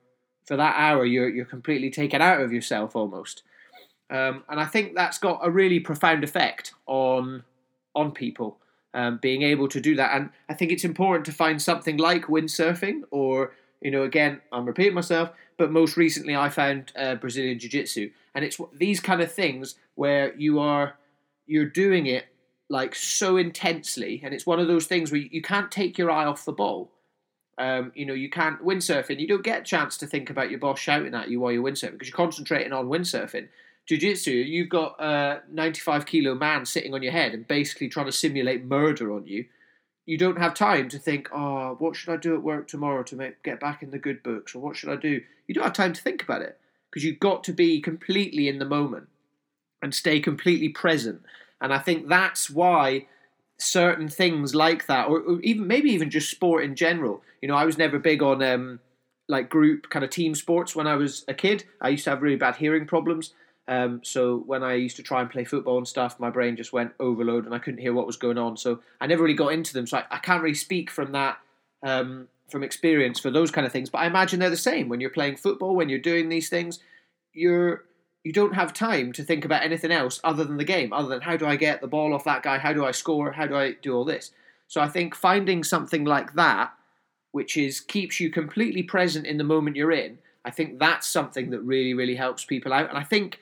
for 0.47 0.57
that 0.57 0.75
hour 0.79 1.05
you're 1.05 1.29
you're 1.29 1.45
completely 1.45 1.91
taken 1.91 2.23
out 2.23 2.41
of 2.41 2.51
yourself 2.51 2.97
almost. 2.97 3.43
Um, 4.09 4.45
and 4.49 4.59
I 4.59 4.65
think 4.65 4.95
that's 4.95 5.19
got 5.19 5.41
a 5.43 5.51
really 5.51 5.81
profound 5.81 6.25
effect 6.25 6.73
on 6.87 7.45
on 7.95 8.13
people 8.13 8.57
um, 8.95 9.19
being 9.21 9.43
able 9.43 9.69
to 9.69 9.81
do 9.81 9.95
that. 9.97 10.17
And 10.17 10.31
I 10.49 10.55
think 10.55 10.73
it's 10.73 10.85
important 10.85 11.27
to 11.27 11.33
find 11.33 11.61
something 11.61 11.99
like 11.99 12.25
windsurfing, 12.25 13.03
or 13.11 13.53
you 13.83 13.91
know, 13.91 14.03
again, 14.03 14.41
I'm 14.51 14.65
repeating 14.65 14.95
myself, 14.95 15.29
but 15.59 15.71
most 15.71 15.99
recently 15.99 16.35
I 16.35 16.49
found 16.49 16.91
uh, 16.97 17.17
Brazilian 17.17 17.59
Jiu 17.59 17.69
Jitsu, 17.69 18.13
and 18.35 18.47
it's 18.47 18.59
these 18.73 19.01
kind 19.01 19.21
of 19.21 19.31
things 19.31 19.75
where 19.95 20.35
you 20.37 20.59
are 20.59 20.97
you're 21.47 21.67
doing 21.67 22.07
it 22.07 22.27
like 22.69 22.95
so 22.95 23.37
intensely, 23.37 24.21
and 24.25 24.33
it's 24.33 24.47
one 24.47 24.59
of 24.59 24.69
those 24.69 24.87
things 24.87 25.13
where 25.13 25.21
you, 25.21 25.43
can't 25.43 25.71
take 25.71 25.99
your 25.99 26.11
eye 26.11 26.25
off 26.25 26.45
the 26.45 26.53
ball. 26.53 26.91
Um, 27.59 27.93
you 27.95 28.07
know, 28.07 28.15
you 28.15 28.31
can't 28.31 28.65
windsurfing. 28.65 29.21
You 29.21 29.29
don't 29.29 29.45
get 29.45 29.61
a 29.61 29.65
chance 29.65 29.97
to 29.99 30.07
think 30.07 30.31
about 30.31 30.51
your 30.51 30.59
boss 30.59 30.81
shouting 30.81 31.15
at 31.15 31.29
you 31.29 31.41
while 31.41 31.53
you're 31.53 31.63
windsurfing 31.63 31.93
because 31.93 32.09
you're 32.09 32.17
concentrating 32.17 32.73
on 32.73 32.87
windsurfing. 32.87 33.49
Jiu-jitsu 33.87 34.31
you've 34.31 34.71
got 34.71 34.97
a 34.99 35.43
95 35.53 36.07
kilo 36.07 36.35
man 36.35 36.65
sitting 36.65 36.95
on 36.95 37.03
your 37.03 37.13
head 37.13 37.35
and 37.35 37.47
basically 37.47 37.89
trying 37.89 38.07
to 38.07 38.13
simulate 38.13 38.65
murder 38.65 39.13
on 39.13 39.27
you. 39.27 39.45
You 40.07 40.17
don't 40.17 40.39
have 40.39 40.55
time 40.55 40.89
to 40.89 40.99
think 40.99 41.29
oh 41.33 41.77
what 41.79 41.95
should 41.95 42.13
i 42.13 42.17
do 42.17 42.35
at 42.35 42.43
work 42.43 42.67
tomorrow 42.67 43.03
to 43.05 43.17
make, 43.17 43.43
get 43.43 43.61
back 43.61 43.83
in 43.83 43.91
the 43.91 43.99
good 43.99 44.23
books? 44.23 44.55
or 44.55 44.61
what 44.61 44.77
should 44.77 44.89
i 44.89 44.97
do? 44.97 45.21
You 45.47 45.55
don't 45.55 45.65
have 45.65 45.75
time 45.75 45.93
to 45.93 46.03
think 46.03 46.23
about 46.23 46.41
it 46.43 46.59
because 46.91 47.05
you've 47.05 47.21
got 47.21 47.45
to 47.45 47.53
be 47.53 47.81
completely 47.81 48.49
in 48.49 48.59
the 48.59 48.65
moment 48.65 49.09
and 49.85 49.95
stay 49.95 50.19
completely 50.19 50.69
present 50.69 51.23
and 51.61 51.73
i 51.73 51.79
think 51.79 52.09
that's 52.09 52.51
why 52.51 53.07
certain 53.59 54.09
things 54.09 54.55
like 54.55 54.87
that 54.87 55.09
or, 55.09 55.41
even 55.43 55.67
maybe 55.69 55.91
even 55.91 56.11
just 56.11 56.31
sport 56.31 56.65
in 56.65 56.75
general 56.75 57.23
you 57.41 57.47
know 57.47 57.55
i 57.55 57.65
was 57.65 57.79
never 57.79 57.99
big 57.99 58.23
on 58.23 58.43
um, 58.43 58.81
like 59.29 59.49
group 59.49 59.89
kind 59.91 60.05
of 60.05 60.11
team 60.11 60.35
sports 60.35 60.75
when 60.75 60.89
i 60.89 60.97
was 60.97 61.25
a 61.29 61.35
kid 61.35 61.65
i 61.81 61.89
used 61.91 62.03
to 62.03 62.11
have 62.11 62.23
really 62.23 62.37
bad 62.37 62.57
hearing 62.57 62.87
problems 62.87 63.35
um, 63.67 64.03
so 64.05 64.43
when 64.45 64.63
I 64.63 64.75
used 64.75 64.97
to 64.97 65.03
try 65.03 65.23
and 65.23 65.31
play 65.31 65.45
football 65.45 65.79
and 65.79 65.89
stuff, 65.89 66.21
my 66.21 66.29
brain 66.29 66.55
just 66.55 66.75
went 66.75 66.93
overload 67.01 67.47
and 67.47 67.55
I 67.55 67.59
couldn't 67.59 67.81
hear 67.81 67.95
what 67.95 68.07
was 68.07 68.19
going 68.19 68.37
on. 68.37 68.59
So 68.59 68.81
I 69.01 69.07
never 69.07 69.23
really 69.23 69.35
got 69.35 69.55
into 69.55 69.73
them. 69.73 69.87
So 69.87 69.97
I, 69.97 70.05
I 70.11 70.19
can't 70.19 70.43
really 70.43 70.55
speak 70.55 70.91
from 70.91 71.13
that 71.13 71.39
um, 71.83 72.29
from 72.51 72.63
experience 72.63 73.19
for 73.19 73.31
those 73.31 73.51
kind 73.51 73.67
of 73.67 73.73
things. 73.73 73.89
But 73.89 73.99
I 73.99 74.07
imagine 74.07 74.41
they're 74.41 74.51
the 74.51 74.57
same 74.57 74.89
when 74.89 75.01
you're 75.01 75.11
playing 75.11 75.37
football, 75.37 75.75
when 75.75 75.89
you're 75.89 75.99
doing 75.99 76.29
these 76.29 76.51
things. 76.51 76.79
You're 77.33 77.85
you 78.25 78.33
don't 78.33 78.55
have 78.55 78.73
time 78.73 79.13
to 79.13 79.23
think 79.23 79.45
about 79.45 79.63
anything 79.63 79.93
else 79.93 80.19
other 80.25 80.45
than 80.45 80.57
the 80.57 80.65
game, 80.65 80.93
other 80.93 81.09
than 81.09 81.21
how 81.21 81.37
do 81.37 81.47
I 81.47 81.57
get 81.57 81.81
the 81.81 81.87
ball 81.87 82.15
off 82.15 82.25
that 82.25 82.43
guy, 82.43 82.59
how 82.59 82.73
do 82.73 82.85
I 82.85 82.91
score, 82.91 83.33
how 83.33 83.47
do 83.47 83.55
I 83.55 83.73
do 83.73 83.95
all 83.95 84.05
this. 84.05 84.31
So 84.67 84.81
I 84.81 84.89
think 84.89 85.15
finding 85.15 85.63
something 85.63 86.05
like 86.05 86.33
that, 86.35 86.73
which 87.33 87.57
is 87.57 87.81
keeps 87.81 88.19
you 88.21 88.31
completely 88.31 88.83
present 88.83 89.27
in 89.27 89.37
the 89.37 89.45
moment 89.45 89.77
you're 89.77 89.93
in, 89.93 90.19
I 90.45 90.51
think 90.51 90.79
that's 90.79 91.07
something 91.07 91.51
that 91.51 91.61
really, 91.61 91.93
really 91.93 92.17
helps 92.17 92.45
people 92.45 92.73
out. 92.73 92.89
And 92.89 92.99
I 92.99 93.05
think 93.05 93.39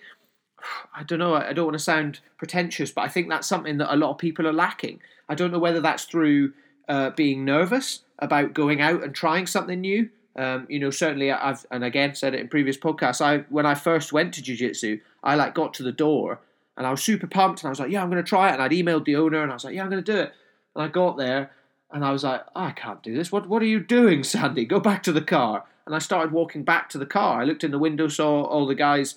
I 0.94 1.04
don't 1.04 1.20
know, 1.20 1.34
I 1.34 1.52
don't 1.52 1.66
want 1.66 1.78
to 1.78 1.84
sound 1.84 2.20
pretentious, 2.36 2.90
but 2.90 3.02
I 3.02 3.08
think 3.08 3.28
that's 3.28 3.48
something 3.48 3.78
that 3.78 3.94
a 3.94 3.96
lot 3.96 4.10
of 4.10 4.18
people 4.18 4.46
are 4.46 4.52
lacking. 4.52 5.00
I 5.28 5.34
don't 5.34 5.52
know 5.52 5.58
whether 5.58 5.80
that's 5.80 6.04
through 6.04 6.52
uh, 6.88 7.10
being 7.10 7.44
nervous 7.44 8.00
about 8.18 8.54
going 8.54 8.80
out 8.80 9.02
and 9.02 9.14
trying 9.14 9.46
something 9.46 9.80
new. 9.80 10.10
Um, 10.36 10.66
you 10.70 10.78
know, 10.78 10.90
certainly 10.90 11.30
I've, 11.30 11.66
and 11.70 11.84
again 11.84 12.14
said 12.14 12.34
it 12.34 12.40
in 12.40 12.48
previous 12.48 12.76
podcasts. 12.76 13.20
I 13.20 13.38
when 13.50 13.66
I 13.66 13.74
first 13.74 14.12
went 14.12 14.32
to 14.34 14.42
jiu-jitsu, 14.42 15.00
I 15.22 15.34
like 15.34 15.54
got 15.54 15.74
to 15.74 15.82
the 15.82 15.92
door 15.92 16.40
and 16.76 16.86
I 16.86 16.90
was 16.90 17.02
super 17.02 17.26
pumped 17.26 17.62
and 17.62 17.68
I 17.68 17.70
was 17.70 17.80
like, 17.80 17.90
yeah, 17.90 18.02
I'm 18.02 18.10
going 18.10 18.22
to 18.22 18.28
try 18.28 18.48
it. 18.48 18.54
And 18.54 18.62
I'd 18.62 18.70
emailed 18.70 19.04
the 19.04 19.16
owner 19.16 19.42
and 19.42 19.50
I 19.50 19.54
was 19.54 19.64
like, 19.64 19.74
yeah, 19.74 19.82
I'm 19.82 19.90
going 19.90 20.02
to 20.02 20.12
do 20.12 20.18
it. 20.18 20.32
And 20.74 20.84
I 20.84 20.88
got 20.88 21.18
there 21.18 21.50
and 21.90 22.04
I 22.04 22.12
was 22.12 22.24
like, 22.24 22.42
oh, 22.56 22.64
I 22.64 22.70
can't 22.72 23.02
do 23.02 23.14
this. 23.14 23.30
What 23.30 23.48
What 23.48 23.62
are 23.62 23.66
you 23.66 23.80
doing, 23.80 24.24
Sandy? 24.24 24.64
Go 24.64 24.80
back 24.80 25.02
to 25.02 25.12
the 25.12 25.20
car. 25.22 25.64
And 25.84 25.94
I 25.94 25.98
started 25.98 26.32
walking 26.32 26.62
back 26.62 26.88
to 26.90 26.98
the 26.98 27.06
car. 27.06 27.40
I 27.40 27.44
looked 27.44 27.64
in 27.64 27.72
the 27.72 27.78
window, 27.78 28.06
saw 28.08 28.44
all 28.44 28.66
the 28.66 28.74
guys 28.74 29.16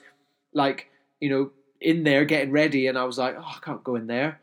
like 0.53 0.89
you 1.19 1.29
know, 1.29 1.51
in 1.81 2.03
there 2.03 2.25
getting 2.25 2.51
ready, 2.51 2.88
and 2.88 2.97
I 2.97 3.03
was 3.03 3.17
like, 3.17 3.35
oh, 3.38 3.41
I 3.44 3.57
can't 3.63 3.83
go 3.83 3.95
in 3.95 4.07
there. 4.07 4.39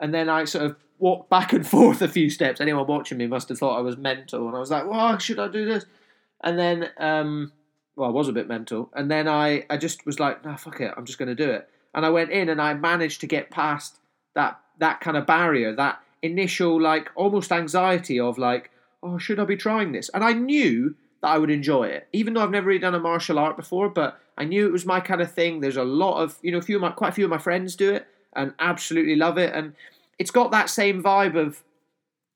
And 0.00 0.12
then 0.12 0.28
I 0.28 0.44
sort 0.44 0.64
of 0.64 0.76
walked 0.98 1.30
back 1.30 1.52
and 1.52 1.66
forth 1.74 2.02
a 2.02 2.08
few 2.08 2.30
steps. 2.30 2.60
Anyone 2.60 2.86
watching 2.86 3.18
me 3.18 3.26
must 3.26 3.48
have 3.48 3.58
thought 3.58 3.78
I 3.78 3.82
was 3.82 3.96
mental, 3.96 4.46
and 4.46 4.56
I 4.56 4.60
was 4.60 4.70
like, 4.70 4.86
well, 4.86 5.18
should 5.18 5.38
I 5.38 5.48
do 5.48 5.64
this? 5.64 5.86
And 6.42 6.58
then, 6.58 6.90
um, 6.98 7.52
well, 7.96 8.08
I 8.08 8.12
was 8.12 8.28
a 8.28 8.32
bit 8.32 8.48
mental, 8.48 8.90
and 8.94 9.10
then 9.10 9.28
I, 9.28 9.64
I 9.70 9.76
just 9.76 10.04
was 10.06 10.18
like, 10.18 10.44
no, 10.44 10.56
fuck 10.56 10.80
it, 10.80 10.92
I'm 10.96 11.04
just 11.04 11.18
going 11.18 11.28
to 11.28 11.34
do 11.34 11.50
it. 11.50 11.68
And 11.94 12.04
I 12.06 12.10
went 12.10 12.30
in, 12.30 12.48
and 12.48 12.60
I 12.60 12.74
managed 12.74 13.20
to 13.20 13.26
get 13.26 13.50
past 13.50 13.98
that 14.34 14.58
that 14.78 15.00
kind 15.00 15.16
of 15.16 15.26
barrier, 15.26 15.74
that 15.74 16.00
initial 16.22 16.80
like 16.80 17.10
almost 17.14 17.52
anxiety 17.52 18.18
of 18.18 18.38
like, 18.38 18.70
oh, 19.02 19.18
should 19.18 19.38
I 19.38 19.44
be 19.44 19.56
trying 19.56 19.92
this? 19.92 20.08
And 20.14 20.24
I 20.24 20.32
knew 20.32 20.94
that 21.20 21.28
I 21.28 21.38
would 21.38 21.50
enjoy 21.50 21.84
it, 21.84 22.08
even 22.12 22.34
though 22.34 22.42
I've 22.42 22.50
never 22.50 22.68
really 22.68 22.80
done 22.80 22.94
a 22.94 23.00
martial 23.00 23.38
art 23.38 23.56
before. 23.56 23.88
But 23.88 24.18
I 24.36 24.44
knew 24.44 24.66
it 24.66 24.72
was 24.72 24.86
my 24.86 25.00
kind 25.00 25.20
of 25.20 25.30
thing. 25.30 25.60
There's 25.60 25.76
a 25.76 25.84
lot 25.84 26.22
of 26.22 26.38
you 26.42 26.50
know, 26.52 26.58
a 26.58 26.62
few 26.62 26.76
of 26.76 26.82
my 26.82 26.90
quite 26.90 27.10
a 27.10 27.12
few 27.12 27.24
of 27.24 27.30
my 27.30 27.38
friends 27.38 27.76
do 27.76 27.92
it 27.92 28.06
and 28.34 28.54
absolutely 28.58 29.16
love 29.16 29.38
it, 29.38 29.54
and 29.54 29.74
it's 30.18 30.30
got 30.30 30.50
that 30.52 30.70
same 30.70 31.02
vibe 31.02 31.36
of 31.36 31.62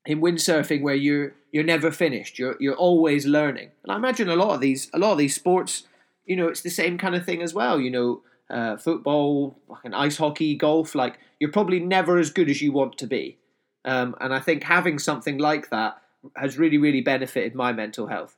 in 0.07 0.21
windsurfing 0.21 0.81
where 0.81 0.95
you're 0.95 1.33
you're 1.51 1.63
never 1.63 1.91
finished. 1.91 2.39
You're 2.39 2.55
you're 2.59 2.75
always 2.75 3.25
learning, 3.25 3.71
and 3.83 3.91
I 3.91 3.97
imagine 3.97 4.29
a 4.29 4.35
lot 4.35 4.55
of 4.55 4.61
these 4.61 4.89
a 4.93 4.97
lot 4.97 5.11
of 5.11 5.17
these 5.17 5.35
sports, 5.35 5.83
you 6.25 6.35
know, 6.35 6.47
it's 6.47 6.61
the 6.61 6.69
same 6.69 6.97
kind 6.97 7.13
of 7.13 7.25
thing 7.25 7.43
as 7.43 7.53
well. 7.53 7.79
You 7.79 7.91
know, 7.91 8.21
uh, 8.49 8.77
football, 8.77 9.59
fucking 9.67 9.93
ice 9.93 10.17
hockey, 10.17 10.55
golf. 10.55 10.95
Like 10.95 11.19
you're 11.39 11.51
probably 11.51 11.81
never 11.81 12.17
as 12.17 12.31
good 12.31 12.49
as 12.49 12.61
you 12.61 12.71
want 12.71 12.97
to 12.99 13.05
be, 13.05 13.37
um, 13.83 14.15
and 14.21 14.33
I 14.33 14.39
think 14.39 14.63
having 14.63 14.97
something 14.97 15.37
like 15.37 15.69
that 15.69 16.01
has 16.37 16.57
really 16.57 16.77
really 16.77 17.01
benefited 17.01 17.53
my 17.53 17.73
mental 17.73 18.07
health. 18.07 18.37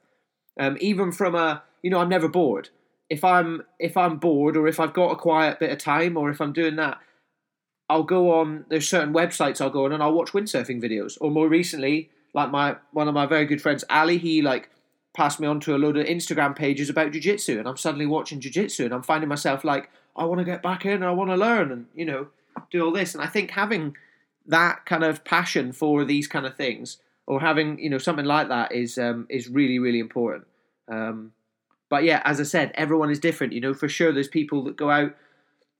Um, 0.59 0.75
even 0.81 1.11
from 1.11 1.35
a, 1.35 1.63
you 1.83 1.91
know, 1.91 1.99
I'm 1.99 2.09
never 2.09 2.27
bored. 2.27 2.69
If 3.11 3.23
I'm 3.23 3.61
if 3.77 3.95
I'm 3.95 4.17
bored 4.17 4.57
or 4.57 4.67
if 4.67 4.79
I've 4.79 4.93
got 4.93 5.11
a 5.11 5.15
quiet 5.15 5.59
bit 5.59 5.71
of 5.71 5.77
time 5.77 6.17
or 6.17 6.31
if 6.31 6.41
I'm 6.41 6.51
doing 6.51 6.77
that, 6.77 6.97
I'll 7.89 8.03
go 8.03 8.39
on. 8.39 8.65
There's 8.69 8.87
certain 8.87 9.13
websites 9.13 9.59
I'll 9.59 9.69
go 9.69 9.85
on 9.85 9.91
and 9.91 10.03
I'll 10.03 10.13
watch 10.13 10.31
windsurfing 10.31 10.81
videos. 10.81 11.17
Or 11.19 11.31
more 11.31 11.47
recently, 11.47 12.09
like 12.33 12.51
my 12.51 12.77
one 12.91 13.07
of 13.07 13.13
my 13.13 13.25
very 13.25 13.45
good 13.45 13.61
friends, 13.61 13.83
Ali, 13.89 14.17
he 14.17 14.41
like 14.41 14.69
passed 15.13 15.39
me 15.39 15.47
on 15.47 15.59
to 15.61 15.75
a 15.75 15.77
load 15.77 15.97
of 15.97 16.05
Instagram 16.05 16.55
pages 16.55 16.89
about 16.89 17.11
jiu-jitsu 17.11 17.57
and 17.57 17.67
I'm 17.67 17.77
suddenly 17.77 18.05
watching 18.05 18.39
jiu-jitsu 18.39 18.85
and 18.85 18.93
I'm 18.93 19.01
finding 19.01 19.27
myself 19.27 19.63
like 19.63 19.89
I 20.15 20.23
want 20.25 20.39
to 20.39 20.45
get 20.45 20.61
back 20.61 20.85
in 20.85 20.93
and 20.93 21.05
I 21.05 21.11
want 21.11 21.31
to 21.31 21.35
learn 21.35 21.71
and 21.71 21.87
you 21.95 22.05
know 22.05 22.27
do 22.71 22.85
all 22.85 22.91
this 22.91 23.15
and 23.15 23.23
I 23.23 23.27
think 23.27 23.51
having 23.51 23.97
that 24.45 24.85
kind 24.85 25.03
of 25.03 25.23
passion 25.23 25.71
for 25.71 26.05
these 26.05 26.27
kind 26.27 26.45
of 26.45 26.55
things 26.55 26.97
or 27.25 27.39
having 27.41 27.79
you 27.79 27.89
know 27.89 27.97
something 27.97 28.25
like 28.25 28.49
that 28.49 28.71
is 28.71 28.97
um, 28.97 29.25
is 29.29 29.47
really 29.47 29.79
really 29.79 29.99
important. 29.99 30.45
Um, 30.87 31.33
but 31.89 32.03
yeah, 32.03 32.21
as 32.23 32.39
I 32.39 32.43
said, 32.43 32.71
everyone 32.75 33.09
is 33.09 33.19
different. 33.19 33.53
You 33.53 33.61
know, 33.61 33.73
for 33.73 33.89
sure, 33.89 34.11
there's 34.11 34.27
people 34.27 34.63
that 34.65 34.77
go 34.77 34.91
out 34.91 35.15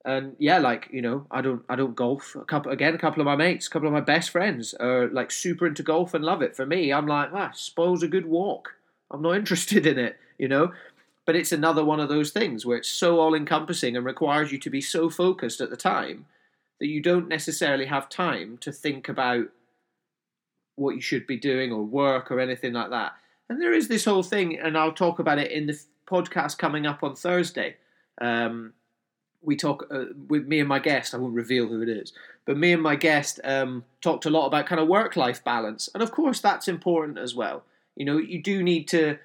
And 0.06 0.36
yeah, 0.40 0.60
like 0.60 0.88
you 0.92 1.02
know, 1.02 1.26
I 1.30 1.42
don't 1.42 1.64
I 1.68 1.76
don't 1.76 1.96
golf. 1.96 2.36
A 2.36 2.46
couple 2.46 2.72
again, 2.72 2.96
a 2.96 2.98
couple 2.98 3.22
of 3.22 3.26
my 3.26 3.36
mates, 3.36 3.68
a 3.68 3.70
couple 3.70 3.88
of 3.88 3.94
my 3.94 4.02
best 4.02 4.30
friends 4.30 4.74
are 4.76 5.08
like 5.08 5.30
super 5.30 5.68
into 5.68 5.84
golf 5.84 6.14
and 6.14 6.24
love 6.24 6.42
it. 6.42 6.56
For 6.56 6.66
me, 6.66 6.94
I'm 6.94 7.08
like, 7.08 7.30
ah, 7.34 7.52
spoils 7.54 8.04
a 8.04 8.08
good 8.08 8.26
walk. 8.26 8.76
I'm 9.12 9.22
not 9.22 9.32
interested 9.36 9.86
in 9.86 10.00
it, 10.00 10.18
you 10.38 10.48
know. 10.48 10.72
But 11.26 11.36
it's 11.36 11.52
another 11.52 11.86
one 11.86 12.00
of 12.00 12.10
those 12.10 12.32
things 12.32 12.66
where 12.66 12.78
it's 12.78 12.90
so 12.90 13.20
all 13.20 13.36
encompassing 13.36 13.96
and 13.96 14.06
requires 14.06 14.52
you 14.52 14.58
to 14.60 14.70
be 14.70 14.82
so 14.82 15.10
focused 15.10 15.62
at 15.62 15.70
the 15.70 15.78
time 15.78 16.26
that 16.80 16.88
you 16.88 17.02
don't 17.02 17.28
necessarily 17.28 17.86
have 17.86 18.10
time 18.10 18.58
to 18.62 18.72
think 18.72 19.10
about 19.10 19.48
what 20.76 20.96
you 20.96 21.02
should 21.02 21.28
be 21.28 21.38
doing 21.38 21.72
or 21.72 21.84
work 21.84 22.32
or 22.32 22.40
anything 22.40 22.74
like 22.74 22.90
that. 22.90 23.14
And 23.50 23.62
there 23.62 23.74
is 23.74 23.88
this 23.88 24.06
whole 24.06 24.24
thing, 24.24 24.58
and 24.58 24.78
I'll 24.78 24.94
talk 24.94 25.20
about 25.20 25.40
it 25.40 25.52
in 25.52 25.68
the 25.68 25.80
podcast 26.08 26.58
coming 26.58 26.86
up 26.86 27.04
on 27.04 27.16
Thursday. 27.16 27.76
Um, 28.22 28.74
we 29.42 29.56
talk 29.56 29.88
uh, 29.92 30.06
with 30.28 30.48
me 30.48 30.60
and 30.60 30.70
my 30.70 30.80
guest. 30.80 31.14
I 31.14 31.18
won't 31.18 31.34
reveal 31.34 31.68
who 31.68 31.82
it 31.82 31.90
is, 31.90 32.14
but 32.46 32.58
me 32.58 32.74
and 32.74 32.82
my 32.82 32.96
guest 32.96 33.40
um, 33.44 33.86
talked 34.02 34.26
a 34.26 34.30
lot 34.30 34.48
about 34.48 34.66
kind 34.66 34.82
of 34.82 34.88
work 34.88 35.16
life 35.16 35.44
balance, 35.44 35.90
and 35.94 36.04
of 36.04 36.12
course 36.12 36.40
that's 36.40 36.68
important 36.68 37.18
as 37.18 37.36
well. 37.36 37.64
You 37.96 38.06
know, 38.06 38.18
you 38.18 38.42
do 38.42 38.64
need 38.64 38.88
to 38.90 39.18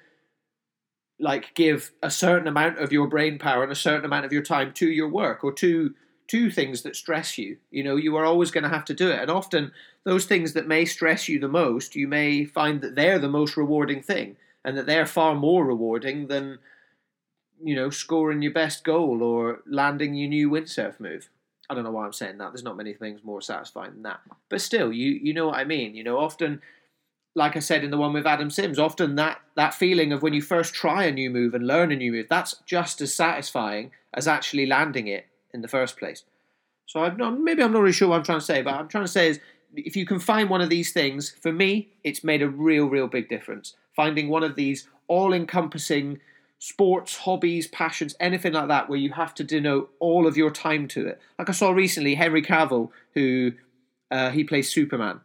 like 1.19 1.53
give 1.55 1.91
a 2.03 2.11
certain 2.11 2.47
amount 2.47 2.77
of 2.79 2.91
your 2.91 3.07
brain 3.07 3.39
power 3.39 3.63
and 3.63 3.71
a 3.71 3.75
certain 3.75 4.05
amount 4.05 4.25
of 4.25 4.33
your 4.33 4.41
time 4.41 4.73
to 4.73 4.87
your 4.87 5.07
work 5.09 5.43
or 5.43 5.53
to 5.53 5.93
to 6.27 6.49
things 6.49 6.81
that 6.81 6.95
stress 6.95 7.37
you. 7.37 7.57
You 7.69 7.83
know, 7.83 7.95
you 7.95 8.15
are 8.15 8.25
always 8.25 8.49
going 8.51 8.63
to 8.63 8.69
have 8.69 8.85
to 8.85 8.93
do 8.93 9.09
it, 9.09 9.19
and 9.19 9.29
often 9.29 9.71
those 10.03 10.25
things 10.25 10.53
that 10.53 10.67
may 10.67 10.85
stress 10.85 11.27
you 11.27 11.39
the 11.39 11.47
most, 11.47 11.95
you 11.95 12.07
may 12.07 12.45
find 12.45 12.81
that 12.81 12.95
they're 12.95 13.19
the 13.19 13.27
most 13.27 13.57
rewarding 13.57 14.01
thing, 14.01 14.37
and 14.63 14.77
that 14.77 14.85
they're 14.85 15.05
far 15.05 15.35
more 15.35 15.65
rewarding 15.65 16.27
than 16.27 16.59
you 17.63 17.75
know, 17.75 17.89
scoring 17.89 18.41
your 18.41 18.53
best 18.53 18.83
goal 18.83 19.23
or 19.23 19.61
landing 19.65 20.13
your 20.13 20.29
new 20.29 20.49
windsurf 20.49 20.99
move. 20.99 21.29
I 21.69 21.73
don't 21.73 21.83
know 21.83 21.91
why 21.91 22.05
I'm 22.05 22.13
saying 22.13 22.37
that. 22.37 22.51
There's 22.51 22.63
not 22.63 22.77
many 22.77 22.93
things 22.93 23.23
more 23.23 23.41
satisfying 23.41 23.93
than 23.93 24.03
that. 24.03 24.19
But 24.49 24.61
still, 24.61 24.93
you 24.93 25.11
you 25.11 25.33
know 25.33 25.47
what 25.47 25.57
I 25.57 25.63
mean. 25.63 25.95
You 25.95 26.03
know, 26.03 26.19
often, 26.19 26.61
like 27.33 27.55
I 27.55 27.59
said 27.59 27.83
in 27.83 27.91
the 27.91 27.97
one 27.97 28.13
with 28.13 28.27
Adam 28.27 28.49
Sims, 28.49 28.77
often 28.77 29.15
that 29.15 29.41
that 29.55 29.73
feeling 29.73 30.13
of 30.13 30.21
when 30.21 30.33
you 30.33 30.41
first 30.41 30.73
try 30.73 31.05
a 31.05 31.11
new 31.11 31.29
move 31.29 31.53
and 31.53 31.65
learn 31.65 31.91
a 31.91 31.95
new 31.95 32.11
move, 32.11 32.27
that's 32.29 32.55
just 32.65 33.01
as 33.01 33.13
satisfying 33.13 33.91
as 34.13 34.27
actually 34.27 34.65
landing 34.65 35.07
it 35.07 35.25
in 35.53 35.61
the 35.61 35.67
first 35.67 35.97
place. 35.97 36.23
So 36.85 36.99
I'm 36.99 37.17
not, 37.17 37.39
maybe 37.39 37.63
I'm 37.63 37.73
not 37.73 37.81
really 37.81 37.93
sure 37.93 38.09
what 38.09 38.17
I'm 38.17 38.23
trying 38.23 38.39
to 38.39 38.45
say, 38.45 38.61
but 38.61 38.75
I'm 38.75 38.87
trying 38.87 39.05
to 39.05 39.11
say 39.11 39.29
is 39.29 39.39
if 39.75 39.95
you 39.95 40.05
can 40.05 40.19
find 40.19 40.49
one 40.49 40.61
of 40.61 40.69
these 40.69 40.93
things, 40.93 41.35
for 41.41 41.51
me, 41.51 41.89
it's 42.03 42.23
made 42.23 42.41
a 42.41 42.47
real, 42.47 42.85
real 42.85 43.07
big 43.07 43.27
difference. 43.27 43.75
Finding 43.95 44.29
one 44.29 44.43
of 44.43 44.55
these 44.55 44.87
all-encompassing 45.07 46.19
sports, 46.65 47.17
hobbies, 47.17 47.67
passions, 47.67 48.15
anything 48.19 48.53
like 48.53 48.67
that, 48.69 48.89
where 48.89 48.97
you 48.97 49.11
have 49.11 49.35
to 49.35 49.43
denote 49.43 49.93
all 49.99 50.25
of 50.25 50.35
your 50.35 50.49
time 50.49 50.87
to 50.87 51.05
it. 51.05 51.21
Like 51.37 51.47
I 51.47 51.51
saw 51.51 51.69
recently, 51.69 52.15
Henry 52.15 52.41
Cavill, 52.41 52.89
who 53.13 53.51
uh, 54.09 54.31
he 54.31 54.43
plays 54.43 54.67
Superman. 54.67 55.21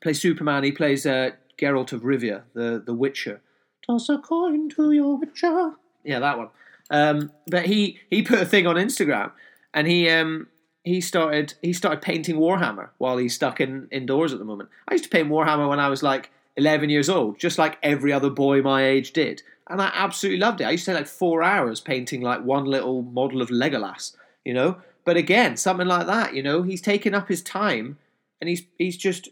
plays 0.00 0.20
Superman. 0.20 0.62
He 0.62 0.70
plays 0.70 1.06
uh, 1.06 1.30
Geralt 1.58 1.92
of 1.92 2.02
Rivia, 2.02 2.42
the 2.54 2.80
the 2.86 2.94
Witcher. 2.94 3.40
Toss 3.84 4.08
a 4.08 4.18
coin 4.18 4.68
to 4.70 4.92
your 4.92 5.16
Witcher. 5.18 5.72
Yeah, 6.04 6.20
that 6.20 6.38
one. 6.38 6.50
Um, 6.88 7.32
but 7.48 7.66
he 7.66 7.98
he 8.08 8.22
put 8.22 8.38
a 8.38 8.46
thing 8.46 8.64
on 8.68 8.76
Instagram, 8.76 9.32
and 9.72 9.88
he 9.88 10.08
um, 10.08 10.46
he 10.84 11.00
started 11.00 11.54
he 11.62 11.72
started 11.72 12.00
painting 12.00 12.36
Warhammer 12.36 12.90
while 12.98 13.16
he's 13.16 13.34
stuck 13.34 13.60
in 13.60 13.88
indoors 13.90 14.32
at 14.32 14.38
the 14.38 14.44
moment. 14.44 14.68
I 14.86 14.94
used 14.94 15.04
to 15.04 15.10
paint 15.10 15.28
Warhammer 15.28 15.68
when 15.68 15.80
I 15.80 15.88
was 15.88 16.04
like 16.04 16.30
11 16.56 16.90
years 16.90 17.08
old, 17.08 17.38
just 17.38 17.58
like 17.58 17.78
every 17.82 18.12
other 18.12 18.30
boy 18.30 18.62
my 18.62 18.84
age 18.84 19.12
did 19.12 19.42
and 19.68 19.80
I 19.80 19.90
absolutely 19.94 20.40
loved 20.40 20.60
it. 20.60 20.64
I 20.64 20.72
used 20.72 20.84
to 20.84 20.92
take 20.92 21.00
like 21.00 21.06
four 21.06 21.42
hours 21.42 21.80
painting 21.80 22.20
like 22.20 22.44
one 22.44 22.64
little 22.64 23.02
model 23.02 23.40
of 23.40 23.48
Legolas, 23.48 24.14
you 24.44 24.52
know. 24.52 24.76
But 25.04 25.16
again, 25.16 25.56
something 25.56 25.86
like 25.86 26.06
that, 26.06 26.34
you 26.34 26.42
know, 26.42 26.62
he's 26.62 26.80
taking 26.80 27.14
up 27.14 27.28
his 27.28 27.42
time 27.42 27.98
and 28.40 28.48
he's 28.48 28.62
he's 28.78 28.96
just 28.96 29.28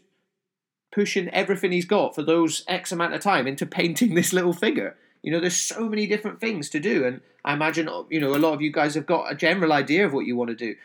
pushing 0.91 1.29
everything 1.29 1.71
he's 1.71 1.85
got 1.85 2.15
for 2.15 2.23
those 2.23 2.63
X 2.67 2.91
amount 2.91 3.13
of 3.13 3.21
time 3.21 3.47
into 3.47 3.65
painting 3.65 4.15
this 4.15 4.33
little 4.33 4.53
figure. 4.53 4.95
You 5.21 5.31
know, 5.31 5.39
there's 5.39 5.55
so 5.55 5.87
many 5.87 6.05
different 6.07 6.41
things 6.41 6.69
to 6.71 6.79
do, 6.79 7.05
and 7.05 7.21
I 7.45 7.53
imagine 7.53 7.89
you 8.09 8.19
know 8.19 8.35
a 8.35 8.37
lot 8.37 8.53
of 8.53 8.61
you 8.61 8.71
guys 8.71 8.95
have 8.95 9.05
got 9.05 9.31
a 9.31 9.35
general 9.35 9.71
idea 9.71 10.05
of 10.05 10.13
what 10.13 10.25
you 10.25 10.35
want 10.35 10.49
to 10.49 10.55
do. 10.55 10.75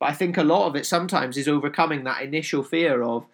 But 0.00 0.10
I 0.10 0.12
think 0.12 0.36
a 0.36 0.44
lot 0.44 0.68
of 0.68 0.76
it 0.76 0.86
sometimes 0.86 1.36
is 1.36 1.48
overcoming 1.48 2.04
that 2.04 2.22
initial 2.22 2.62
fear 2.62 3.02
of 3.02 3.26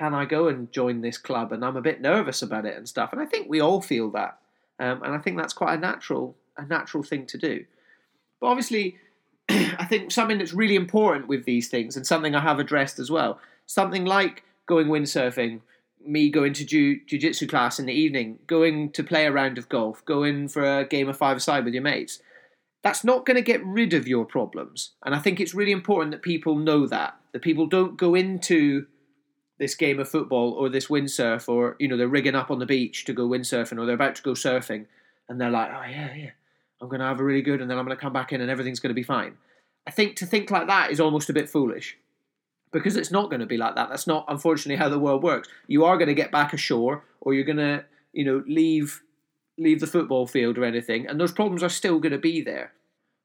can 0.00 0.14
I 0.14 0.24
go 0.24 0.48
and 0.48 0.72
join 0.72 1.02
this 1.02 1.18
club, 1.18 1.52
and 1.52 1.62
I'm 1.62 1.76
a 1.76 1.82
bit 1.82 2.00
nervous 2.00 2.40
about 2.40 2.64
it 2.64 2.74
and 2.74 2.88
stuff. 2.88 3.12
And 3.12 3.20
I 3.20 3.26
think 3.26 3.50
we 3.50 3.60
all 3.60 3.82
feel 3.82 4.10
that. 4.12 4.38
Um, 4.78 5.02
and 5.02 5.14
I 5.14 5.18
think 5.18 5.36
that's 5.36 5.52
quite 5.52 5.74
a 5.74 5.80
natural 5.80 6.36
a 6.56 6.64
natural 6.64 7.02
thing 7.02 7.26
to 7.26 7.36
do. 7.36 7.66
But 8.40 8.46
obviously, 8.46 8.96
I 9.50 9.84
think 9.84 10.10
something 10.10 10.38
that's 10.38 10.54
really 10.54 10.74
important 10.74 11.28
with 11.28 11.44
these 11.44 11.68
things, 11.68 11.96
and 11.96 12.06
something 12.06 12.34
I 12.34 12.40
have 12.40 12.58
addressed 12.58 12.98
as 12.98 13.10
well, 13.10 13.40
something 13.66 14.06
like 14.06 14.42
going 14.64 14.86
windsurfing, 14.86 15.60
me 16.02 16.30
going 16.30 16.54
to 16.54 16.64
jiu 16.64 17.00
jitsu 17.06 17.46
class 17.46 17.78
in 17.78 17.84
the 17.84 17.92
evening, 17.92 18.38
going 18.46 18.92
to 18.92 19.04
play 19.04 19.26
a 19.26 19.32
round 19.32 19.58
of 19.58 19.68
golf, 19.68 20.02
going 20.06 20.48
for 20.48 20.62
a 20.64 20.86
game 20.86 21.10
of 21.10 21.18
five 21.18 21.36
aside 21.36 21.66
with 21.66 21.74
your 21.74 21.82
mates. 21.82 22.22
That's 22.82 23.04
not 23.04 23.26
going 23.26 23.36
to 23.36 23.42
get 23.42 23.62
rid 23.66 23.92
of 23.92 24.08
your 24.08 24.24
problems, 24.24 24.92
and 25.04 25.14
I 25.14 25.18
think 25.18 25.40
it's 25.40 25.52
really 25.52 25.72
important 25.72 26.12
that 26.12 26.22
people 26.22 26.56
know 26.56 26.86
that 26.86 27.16
that 27.32 27.42
people 27.42 27.66
don't 27.66 27.98
go 27.98 28.14
into 28.14 28.86
this 29.60 29.74
game 29.74 30.00
of 30.00 30.08
football 30.08 30.52
or 30.54 30.68
this 30.68 30.88
windsurf 30.88 31.48
or 31.48 31.76
you 31.78 31.86
know 31.86 31.96
they're 31.96 32.08
rigging 32.08 32.34
up 32.34 32.50
on 32.50 32.58
the 32.58 32.66
beach 32.66 33.04
to 33.04 33.12
go 33.12 33.28
windsurfing 33.28 33.78
or 33.78 33.84
they're 33.84 33.94
about 33.94 34.16
to 34.16 34.22
go 34.22 34.32
surfing 34.32 34.86
and 35.28 35.40
they're 35.40 35.50
like 35.50 35.70
oh 35.70 35.82
yeah 35.88 36.14
yeah 36.14 36.30
i'm 36.80 36.88
going 36.88 36.98
to 36.98 37.06
have 37.06 37.20
a 37.20 37.24
really 37.24 37.42
good 37.42 37.60
and 37.60 37.70
then 37.70 37.78
i'm 37.78 37.84
going 37.84 37.96
to 37.96 38.00
come 38.00 38.12
back 38.12 38.32
in 38.32 38.40
and 38.40 38.50
everything's 38.50 38.80
going 38.80 38.90
to 38.90 38.94
be 38.94 39.04
fine. 39.04 39.36
I 39.86 39.90
think 39.92 40.16
to 40.16 40.26
think 40.26 40.50
like 40.50 40.66
that 40.66 40.90
is 40.90 41.00
almost 41.00 41.30
a 41.30 41.32
bit 41.32 41.48
foolish 41.48 41.96
because 42.72 42.96
it's 42.96 43.10
not 43.10 43.28
going 43.28 43.40
to 43.40 43.46
be 43.46 43.56
like 43.56 43.74
that. 43.74 43.88
That's 43.88 44.06
not 44.06 44.24
unfortunately 44.28 44.76
how 44.76 44.88
the 44.88 44.98
world 44.98 45.22
works. 45.22 45.48
You 45.66 45.84
are 45.84 45.96
going 45.96 46.08
to 46.08 46.14
get 46.14 46.30
back 46.30 46.52
ashore 46.52 47.04
or 47.20 47.34
you're 47.34 47.44
going 47.44 47.56
to 47.56 47.84
you 48.12 48.24
know 48.24 48.42
leave 48.46 49.02
leave 49.58 49.80
the 49.80 49.86
football 49.86 50.26
field 50.26 50.56
or 50.56 50.64
anything 50.64 51.06
and 51.06 51.20
those 51.20 51.32
problems 51.32 51.62
are 51.62 51.68
still 51.68 51.98
going 51.98 52.12
to 52.12 52.18
be 52.18 52.40
there. 52.40 52.72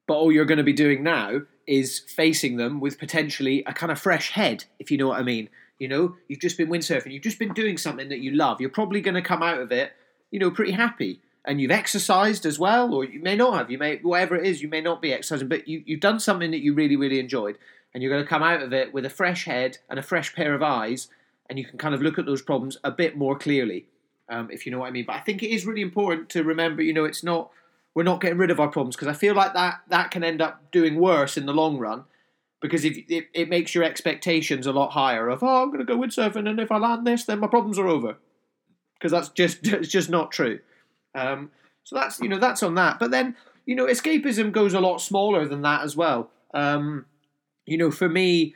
But 0.06 0.14
all 0.14 0.30
you're 0.30 0.44
going 0.44 0.58
to 0.58 0.64
be 0.64 0.72
doing 0.72 1.02
now 1.02 1.42
is 1.66 1.98
facing 1.98 2.56
them 2.56 2.80
with 2.80 2.98
potentially 2.98 3.64
a 3.66 3.72
kind 3.72 3.90
of 3.90 3.98
fresh 3.98 4.32
head 4.32 4.64
if 4.78 4.90
you 4.90 4.98
know 4.98 5.08
what 5.08 5.18
i 5.18 5.22
mean 5.22 5.48
you 5.78 5.88
know, 5.88 6.16
you've 6.28 6.40
just 6.40 6.56
been 6.56 6.68
windsurfing, 6.68 7.12
you've 7.12 7.22
just 7.22 7.38
been 7.38 7.52
doing 7.52 7.76
something 7.76 8.08
that 8.08 8.20
you 8.20 8.32
love. 8.32 8.60
You're 8.60 8.70
probably 8.70 9.00
going 9.00 9.14
to 9.14 9.22
come 9.22 9.42
out 9.42 9.60
of 9.60 9.72
it, 9.72 9.92
you 10.30 10.38
know, 10.38 10.50
pretty 10.50 10.72
happy. 10.72 11.20
And 11.44 11.60
you've 11.60 11.70
exercised 11.70 12.44
as 12.44 12.58
well, 12.58 12.92
or 12.92 13.04
you 13.04 13.20
may 13.20 13.36
not 13.36 13.56
have. 13.56 13.70
You 13.70 13.78
may, 13.78 13.98
whatever 13.98 14.34
it 14.34 14.44
is, 14.44 14.62
you 14.62 14.68
may 14.68 14.80
not 14.80 15.00
be 15.00 15.12
exercising, 15.12 15.46
but 15.46 15.68
you, 15.68 15.82
you've 15.86 16.00
done 16.00 16.18
something 16.18 16.50
that 16.50 16.60
you 16.60 16.74
really, 16.74 16.96
really 16.96 17.20
enjoyed. 17.20 17.56
And 17.94 18.02
you're 18.02 18.12
going 18.12 18.24
to 18.24 18.28
come 18.28 18.42
out 18.42 18.62
of 18.62 18.72
it 18.72 18.92
with 18.92 19.06
a 19.06 19.10
fresh 19.10 19.44
head 19.44 19.78
and 19.88 19.98
a 19.98 20.02
fresh 20.02 20.34
pair 20.34 20.54
of 20.54 20.62
eyes, 20.62 21.08
and 21.48 21.56
you 21.56 21.64
can 21.64 21.78
kind 21.78 21.94
of 21.94 22.02
look 22.02 22.18
at 22.18 22.26
those 22.26 22.42
problems 22.42 22.78
a 22.82 22.90
bit 22.90 23.16
more 23.16 23.38
clearly, 23.38 23.86
um, 24.28 24.50
if 24.50 24.66
you 24.66 24.72
know 24.72 24.80
what 24.80 24.88
I 24.88 24.90
mean. 24.90 25.04
But 25.06 25.16
I 25.16 25.20
think 25.20 25.42
it 25.42 25.54
is 25.54 25.64
really 25.64 25.82
important 25.82 26.28
to 26.30 26.42
remember, 26.42 26.82
you 26.82 26.92
know, 26.92 27.04
it's 27.04 27.22
not, 27.22 27.50
we're 27.94 28.02
not 28.02 28.20
getting 28.20 28.38
rid 28.38 28.50
of 28.50 28.58
our 28.58 28.68
problems, 28.68 28.96
because 28.96 29.08
I 29.08 29.14
feel 29.14 29.34
like 29.34 29.54
that, 29.54 29.82
that 29.88 30.10
can 30.10 30.24
end 30.24 30.42
up 30.42 30.72
doing 30.72 30.96
worse 30.96 31.36
in 31.36 31.46
the 31.46 31.54
long 31.54 31.78
run 31.78 32.04
because 32.60 32.84
if 32.84 32.96
it, 33.08 33.28
it 33.34 33.48
makes 33.48 33.74
your 33.74 33.84
expectations 33.84 34.66
a 34.66 34.72
lot 34.72 34.92
higher 34.92 35.28
of 35.28 35.42
oh 35.42 35.62
I'm 35.62 35.68
going 35.68 35.78
to 35.78 35.84
go 35.84 35.98
windsurfing 35.98 36.48
and 36.48 36.60
if 36.60 36.72
I 36.72 36.78
land 36.78 37.06
this 37.06 37.24
then 37.24 37.40
my 37.40 37.46
problems 37.46 37.78
are 37.78 37.88
over 37.88 38.16
because 38.98 39.12
that's 39.12 39.28
just 39.30 39.66
it's 39.66 39.88
just 39.88 40.10
not 40.10 40.30
true. 40.30 40.60
Um, 41.14 41.50
so 41.84 41.96
that's 41.96 42.20
you 42.20 42.28
know 42.28 42.38
that's 42.38 42.62
on 42.62 42.74
that. 42.74 42.98
But 42.98 43.10
then 43.10 43.36
you 43.64 43.74
know 43.74 43.86
escapism 43.86 44.52
goes 44.52 44.74
a 44.74 44.80
lot 44.80 45.00
smaller 45.00 45.46
than 45.46 45.62
that 45.62 45.82
as 45.82 45.96
well. 45.96 46.30
Um, 46.54 47.06
you 47.64 47.78
know 47.78 47.90
for 47.90 48.08
me 48.08 48.54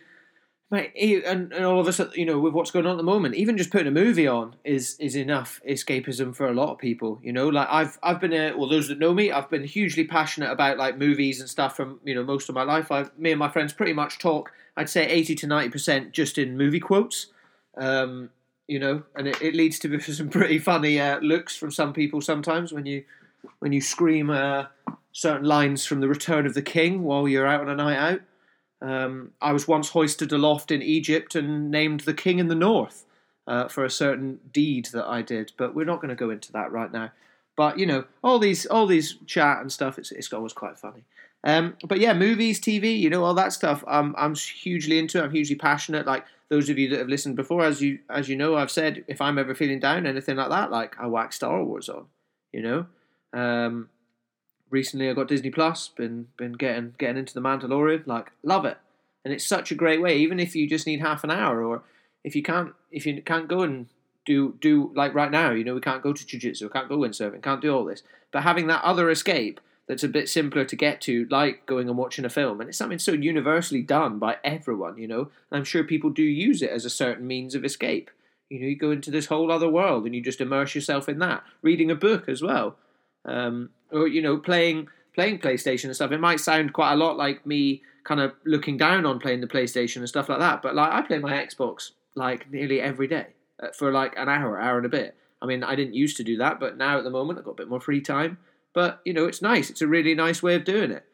Mate, 0.72 0.92
and, 1.26 1.52
and 1.52 1.64
all 1.64 1.80
of 1.80 1.88
us, 1.88 2.00
you 2.14 2.24
know, 2.24 2.38
with 2.38 2.52
what's 2.52 2.70
going 2.70 2.86
on 2.86 2.92
at 2.92 2.96
the 2.96 3.02
moment, 3.02 3.34
even 3.34 3.58
just 3.58 3.72
putting 3.72 3.88
a 3.88 3.90
movie 3.90 4.28
on 4.28 4.54
is 4.62 4.96
is 5.00 5.16
enough 5.16 5.60
escapism 5.68 6.34
for 6.34 6.46
a 6.46 6.54
lot 6.54 6.70
of 6.70 6.78
people. 6.78 7.18
You 7.24 7.32
know, 7.32 7.48
like 7.48 7.66
I've 7.68 7.98
I've 8.04 8.20
been 8.20 8.32
a 8.32 8.54
well, 8.56 8.68
those 8.68 8.86
that 8.86 9.00
know 9.00 9.12
me, 9.12 9.32
I've 9.32 9.50
been 9.50 9.64
hugely 9.64 10.04
passionate 10.04 10.52
about 10.52 10.78
like 10.78 10.96
movies 10.96 11.40
and 11.40 11.48
stuff 11.48 11.74
from 11.74 11.98
you 12.04 12.14
know 12.14 12.22
most 12.22 12.48
of 12.48 12.54
my 12.54 12.62
life. 12.62 12.92
I 12.92 13.06
me 13.18 13.32
and 13.32 13.38
my 13.40 13.48
friends 13.48 13.72
pretty 13.72 13.92
much 13.92 14.20
talk. 14.20 14.52
I'd 14.76 14.88
say 14.88 15.06
eighty 15.08 15.34
to 15.34 15.46
ninety 15.48 15.70
percent 15.70 16.12
just 16.12 16.38
in 16.38 16.56
movie 16.56 16.78
quotes. 16.78 17.26
Um, 17.76 18.30
you 18.68 18.78
know, 18.78 19.02
and 19.16 19.26
it, 19.26 19.42
it 19.42 19.56
leads 19.56 19.80
to 19.80 19.98
some 20.12 20.28
pretty 20.28 20.60
funny 20.60 21.00
uh, 21.00 21.18
looks 21.18 21.56
from 21.56 21.72
some 21.72 21.92
people 21.92 22.20
sometimes 22.20 22.72
when 22.72 22.86
you 22.86 23.04
when 23.58 23.72
you 23.72 23.80
scream 23.80 24.30
uh, 24.30 24.66
certain 25.10 25.46
lines 25.46 25.84
from 25.84 26.00
the 26.00 26.06
Return 26.06 26.46
of 26.46 26.54
the 26.54 26.62
King 26.62 27.02
while 27.02 27.26
you're 27.26 27.46
out 27.46 27.62
on 27.62 27.68
a 27.68 27.74
night 27.74 27.96
out. 27.96 28.20
Um, 28.82 29.32
I 29.40 29.52
was 29.52 29.68
once 29.68 29.90
hoisted 29.90 30.32
aloft 30.32 30.70
in 30.70 30.82
Egypt 30.82 31.34
and 31.34 31.70
named 31.70 32.00
the 32.00 32.14
king 32.14 32.38
in 32.38 32.48
the 32.48 32.54
north 32.54 33.04
uh, 33.46 33.68
for 33.68 33.84
a 33.84 33.90
certain 33.90 34.40
deed 34.52 34.86
that 34.92 35.06
I 35.06 35.22
did, 35.22 35.52
but 35.56 35.74
we're 35.74 35.84
not 35.84 36.00
going 36.00 36.08
to 36.08 36.14
go 36.14 36.30
into 36.30 36.52
that 36.52 36.72
right 36.72 36.90
now. 36.90 37.10
But 37.56 37.78
you 37.78 37.86
know, 37.86 38.04
all 38.24 38.38
these 38.38 38.64
all 38.66 38.86
these 38.86 39.16
chat 39.26 39.60
and 39.60 39.70
stuff, 39.70 39.98
it's 39.98 40.12
it's 40.12 40.32
always 40.32 40.52
quite 40.52 40.78
funny. 40.78 41.04
Um, 41.44 41.76
but 41.86 42.00
yeah, 42.00 42.12
movies, 42.12 42.60
TV, 42.60 42.98
you 42.98 43.10
know, 43.10 43.24
all 43.24 43.34
that 43.34 43.52
stuff. 43.52 43.82
I'm 43.86 44.14
I'm 44.16 44.34
hugely 44.34 44.98
into. 44.98 45.18
It. 45.18 45.24
I'm 45.24 45.30
hugely 45.30 45.56
passionate. 45.56 46.06
Like 46.06 46.24
those 46.48 46.68
of 46.68 46.78
you 46.78 46.88
that 46.90 46.98
have 46.98 47.08
listened 47.08 47.36
before, 47.36 47.64
as 47.64 47.80
you 47.82 47.98
as 48.08 48.28
you 48.28 48.36
know, 48.36 48.56
I've 48.56 48.70
said 48.70 49.04
if 49.08 49.20
I'm 49.20 49.38
ever 49.38 49.54
feeling 49.54 49.80
down, 49.80 50.06
anything 50.06 50.36
like 50.36 50.50
that, 50.50 50.70
like 50.70 50.98
I 50.98 51.06
whack 51.06 51.32
Star 51.32 51.62
Wars 51.62 51.88
on. 51.88 52.06
You 52.52 52.62
know, 52.62 52.86
um, 53.32 53.88
recently 54.70 55.10
I 55.10 55.14
got 55.14 55.28
Disney 55.28 55.50
Plus. 55.50 55.88
Been 55.88 56.28
been 56.36 56.52
getting 56.54 56.94
getting 56.98 57.18
into 57.18 57.34
the 57.34 57.40
Mandalorian. 57.40 58.06
Like 58.06 58.32
love 58.42 58.64
it, 58.64 58.78
and 59.24 59.34
it's 59.34 59.46
such 59.46 59.70
a 59.70 59.76
great 59.76 60.00
way. 60.00 60.18
Even 60.18 60.40
if 60.40 60.54
you 60.54 60.68
just 60.68 60.86
need 60.86 61.00
half 61.00 61.24
an 61.24 61.30
hour, 61.30 61.62
or 61.62 61.82
if 62.24 62.34
you 62.34 62.42
can't 62.42 62.74
if 62.90 63.06
you 63.06 63.20
can't 63.22 63.48
go 63.48 63.62
and 63.62 63.86
do 64.24 64.54
do 64.60 64.92
like 64.94 65.14
right 65.14 65.30
now, 65.30 65.50
you 65.50 65.64
know 65.64 65.74
we 65.74 65.80
can't 65.80 66.02
go 66.02 66.12
to 66.12 66.26
jiu-jitsu, 66.26 66.66
we 66.66 66.70
can't 66.70 66.88
go 66.88 66.98
windsurfing, 66.98 67.42
can't 67.42 67.62
do 67.62 67.74
all 67.74 67.84
this. 67.84 68.02
But 68.32 68.42
having 68.42 68.66
that 68.68 68.84
other 68.84 69.10
escape 69.10 69.60
that's 69.88 70.04
a 70.04 70.08
bit 70.08 70.28
simpler 70.28 70.64
to 70.64 70.76
get 70.76 71.00
to, 71.00 71.26
like 71.30 71.66
going 71.66 71.88
and 71.88 71.98
watching 71.98 72.24
a 72.24 72.30
film, 72.30 72.60
and 72.60 72.68
it's 72.68 72.78
something 72.78 73.00
so 73.00 73.10
universally 73.10 73.82
done 73.82 74.20
by 74.20 74.36
everyone, 74.44 74.96
you 74.98 75.08
know. 75.08 75.30
And 75.50 75.58
I'm 75.58 75.64
sure 75.64 75.82
people 75.82 76.10
do 76.10 76.22
use 76.22 76.62
it 76.62 76.70
as 76.70 76.84
a 76.84 76.90
certain 76.90 77.26
means 77.26 77.56
of 77.56 77.64
escape. 77.64 78.08
You 78.48 78.60
know, 78.60 78.66
you 78.68 78.76
go 78.76 78.92
into 78.92 79.10
this 79.10 79.26
whole 79.26 79.50
other 79.50 79.68
world 79.68 80.06
and 80.06 80.14
you 80.14 80.20
just 80.20 80.40
immerse 80.40 80.76
yourself 80.76 81.08
in 81.08 81.18
that. 81.18 81.42
Reading 81.62 81.90
a 81.90 81.96
book 81.96 82.28
as 82.28 82.40
well, 82.40 82.76
um, 83.24 83.70
or 83.92 84.06
you 84.06 84.22
know, 84.22 84.36
playing 84.36 84.88
playing 85.14 85.38
PlayStation 85.38 85.84
and 85.84 85.94
stuff. 85.94 86.12
It 86.12 86.20
might 86.20 86.40
sound 86.40 86.72
quite 86.72 86.92
a 86.92 86.96
lot 86.96 87.16
like 87.16 87.46
me 87.46 87.82
kind 88.04 88.20
of 88.20 88.32
looking 88.44 88.76
down 88.76 89.04
on 89.04 89.18
playing 89.18 89.40
the 89.40 89.46
PlayStation 89.46 89.96
and 89.96 90.08
stuff 90.08 90.28
like 90.28 90.38
that, 90.38 90.62
but 90.62 90.74
like 90.74 90.90
I 90.90 91.02
play 91.02 91.18
my 91.18 91.32
Xbox 91.32 91.92
like 92.14 92.50
nearly 92.50 92.80
every 92.80 93.06
day 93.06 93.26
uh, 93.62 93.68
for 93.76 93.92
like 93.92 94.14
an 94.16 94.28
hour, 94.28 94.58
hour 94.60 94.76
and 94.76 94.86
a 94.86 94.90
bit. 94.90 95.16
I 95.42 95.46
mean, 95.46 95.62
I 95.62 95.74
didn't 95.74 95.94
used 95.94 96.16
to 96.18 96.24
do 96.24 96.36
that, 96.38 96.60
but 96.60 96.76
now 96.76 96.98
at 96.98 97.04
the 97.04 97.10
moment 97.10 97.38
I've 97.38 97.44
got 97.44 97.52
a 97.52 97.56
bit 97.56 97.68
more 97.68 97.80
free 97.80 98.00
time. 98.00 98.38
But 98.72 99.00
you 99.04 99.12
know, 99.12 99.26
it's 99.26 99.42
nice. 99.42 99.70
It's 99.70 99.82
a 99.82 99.86
really 99.86 100.14
nice 100.14 100.42
way 100.42 100.54
of 100.54 100.64
doing 100.64 100.90
it. 100.90 101.04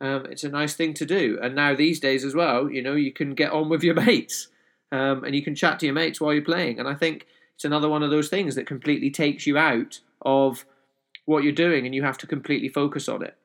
Um, 0.00 0.26
it's 0.26 0.44
a 0.44 0.48
nice 0.48 0.74
thing 0.74 0.94
to 0.94 1.04
do. 1.04 1.38
And 1.42 1.54
now 1.54 1.74
these 1.74 2.00
days 2.00 2.24
as 2.24 2.34
well, 2.34 2.70
you 2.70 2.82
know, 2.82 2.94
you 2.94 3.12
can 3.12 3.34
get 3.34 3.52
on 3.52 3.68
with 3.68 3.82
your 3.82 3.94
mates 4.06 4.48
um, 4.92 5.24
and 5.24 5.34
you 5.34 5.42
can 5.42 5.54
chat 5.54 5.78
to 5.80 5.86
your 5.86 5.94
mates 5.94 6.20
while 6.20 6.32
you're 6.32 6.42
playing. 6.42 6.78
And 6.78 6.88
I 6.88 6.94
think 6.94 7.26
it's 7.54 7.64
another 7.64 7.88
one 7.88 8.02
of 8.02 8.10
those 8.10 8.28
things 8.28 8.54
that 8.54 8.66
completely 8.66 9.10
takes 9.10 9.46
you 9.46 9.58
out 9.58 10.00
of 10.22 10.64
what 11.30 11.44
you're 11.44 11.52
doing 11.52 11.86
and 11.86 11.94
you 11.94 12.02
have 12.02 12.18
to 12.18 12.26
completely 12.26 12.68
focus 12.68 13.08
on 13.08 13.22
it. 13.22 13.36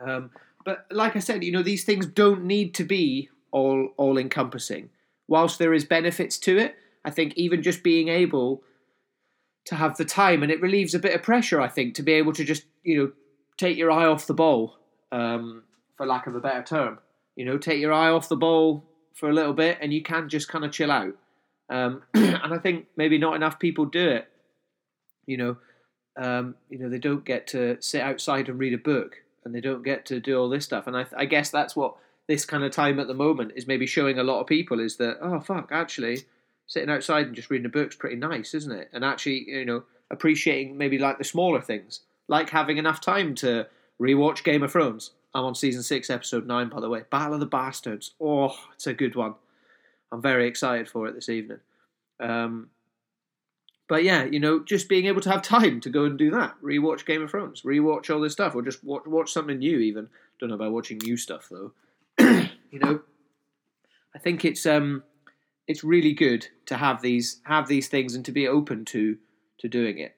Um, 0.00 0.30
but 0.64 0.86
like 0.90 1.14
I 1.14 1.18
said, 1.18 1.44
you 1.44 1.52
know, 1.52 1.62
these 1.62 1.84
things 1.84 2.06
don't 2.06 2.44
need 2.44 2.74
to 2.74 2.84
be 2.84 3.28
all 3.52 3.90
all 3.96 4.18
encompassing. 4.18 4.88
Whilst 5.28 5.58
there 5.58 5.74
is 5.74 5.84
benefits 5.84 6.38
to 6.38 6.58
it, 6.58 6.76
I 7.04 7.10
think 7.10 7.34
even 7.36 7.62
just 7.62 7.82
being 7.82 8.08
able 8.08 8.62
to 9.66 9.74
have 9.74 9.96
the 9.96 10.04
time 10.04 10.42
and 10.42 10.50
it 10.50 10.60
relieves 10.60 10.94
a 10.94 10.98
bit 10.98 11.14
of 11.14 11.22
pressure, 11.22 11.60
I 11.60 11.68
think, 11.68 11.94
to 11.94 12.02
be 12.02 12.12
able 12.12 12.32
to 12.34 12.44
just, 12.44 12.64
you 12.82 12.98
know, 12.98 13.12
take 13.56 13.76
your 13.76 13.90
eye 13.90 14.06
off 14.06 14.26
the 14.26 14.34
ball, 14.34 14.78
um, 15.12 15.62
for 15.96 16.06
lack 16.06 16.26
of 16.26 16.34
a 16.34 16.40
better 16.40 16.62
term. 16.62 16.98
You 17.36 17.44
know, 17.44 17.58
take 17.58 17.80
your 17.80 17.92
eye 17.92 18.10
off 18.10 18.28
the 18.28 18.36
ball 18.36 18.84
for 19.14 19.28
a 19.28 19.32
little 19.32 19.54
bit 19.54 19.78
and 19.80 19.92
you 19.92 20.02
can 20.02 20.28
just 20.28 20.48
kind 20.48 20.64
of 20.64 20.72
chill 20.72 20.90
out. 20.90 21.14
Um, 21.70 22.02
and 22.14 22.54
I 22.54 22.58
think 22.58 22.86
maybe 22.96 23.18
not 23.18 23.36
enough 23.36 23.58
people 23.58 23.84
do 23.84 24.08
it. 24.08 24.28
You 25.26 25.36
know, 25.38 25.56
um, 26.16 26.54
you 26.68 26.78
know, 26.78 26.88
they 26.88 26.98
don't 26.98 27.24
get 27.24 27.46
to 27.48 27.76
sit 27.80 28.00
outside 28.00 28.48
and 28.48 28.58
read 28.58 28.74
a 28.74 28.78
book 28.78 29.16
and 29.44 29.54
they 29.54 29.60
don't 29.60 29.82
get 29.82 30.06
to 30.06 30.20
do 30.20 30.38
all 30.38 30.48
this 30.48 30.64
stuff. 30.64 30.86
And 30.86 30.96
I, 30.96 31.06
I 31.16 31.24
guess 31.24 31.50
that's 31.50 31.76
what 31.76 31.96
this 32.26 32.44
kind 32.44 32.64
of 32.64 32.72
time 32.72 32.98
at 32.98 33.06
the 33.06 33.14
moment 33.14 33.52
is 33.56 33.66
maybe 33.66 33.86
showing 33.86 34.18
a 34.18 34.24
lot 34.24 34.40
of 34.40 34.46
people 34.46 34.80
is 34.80 34.96
that, 34.96 35.18
oh, 35.20 35.40
fuck, 35.40 35.68
actually, 35.70 36.24
sitting 36.66 36.90
outside 36.90 37.26
and 37.26 37.36
just 37.36 37.50
reading 37.50 37.66
a 37.66 37.70
book's 37.70 37.96
pretty 37.96 38.16
nice, 38.16 38.54
isn't 38.54 38.72
it? 38.72 38.88
And 38.92 39.04
actually, 39.04 39.44
you 39.48 39.64
know, 39.64 39.84
appreciating 40.10 40.78
maybe 40.78 40.98
like 40.98 41.18
the 41.18 41.24
smaller 41.24 41.60
things, 41.60 42.00
like 42.28 42.50
having 42.50 42.78
enough 42.78 43.00
time 43.00 43.34
to 43.36 43.66
rewatch 44.00 44.44
Game 44.44 44.62
of 44.62 44.72
Thrones. 44.72 45.10
I'm 45.34 45.44
on 45.44 45.54
season 45.54 45.82
six, 45.82 46.10
episode 46.10 46.46
nine, 46.46 46.68
by 46.68 46.80
the 46.80 46.88
way. 46.88 47.02
Battle 47.10 47.34
of 47.34 47.40
the 47.40 47.46
Bastards. 47.46 48.12
Oh, 48.20 48.56
it's 48.74 48.86
a 48.86 48.94
good 48.94 49.16
one. 49.16 49.34
I'm 50.12 50.22
very 50.22 50.46
excited 50.46 50.88
for 50.88 51.08
it 51.08 51.14
this 51.14 51.28
evening. 51.28 51.58
Um, 52.20 52.70
but 53.88 54.02
yeah, 54.04 54.24
you 54.24 54.40
know, 54.40 54.62
just 54.62 54.88
being 54.88 55.06
able 55.06 55.20
to 55.20 55.30
have 55.30 55.42
time 55.42 55.80
to 55.80 55.90
go 55.90 56.04
and 56.04 56.18
do 56.18 56.30
that, 56.30 56.54
rewatch 56.62 57.04
Game 57.04 57.22
of 57.22 57.30
Thrones, 57.30 57.62
rewatch 57.62 58.12
all 58.12 58.20
this 58.20 58.32
stuff, 58.32 58.54
or 58.54 58.62
just 58.62 58.82
watch, 58.82 59.06
watch 59.06 59.32
something 59.32 59.58
new. 59.58 59.78
Even 59.78 60.08
don't 60.38 60.48
know 60.48 60.54
about 60.54 60.72
watching 60.72 60.98
new 60.98 61.16
stuff 61.16 61.50
though. 61.50 61.72
you 62.18 62.78
know, 62.78 63.00
I 64.14 64.18
think 64.18 64.44
it's 64.44 64.64
um, 64.64 65.02
it's 65.66 65.84
really 65.84 66.12
good 66.12 66.48
to 66.66 66.76
have 66.76 67.02
these 67.02 67.40
have 67.44 67.68
these 67.68 67.88
things 67.88 68.14
and 68.14 68.24
to 68.24 68.32
be 68.32 68.48
open 68.48 68.84
to 68.86 69.18
to 69.58 69.68
doing 69.68 69.98
it. 69.98 70.16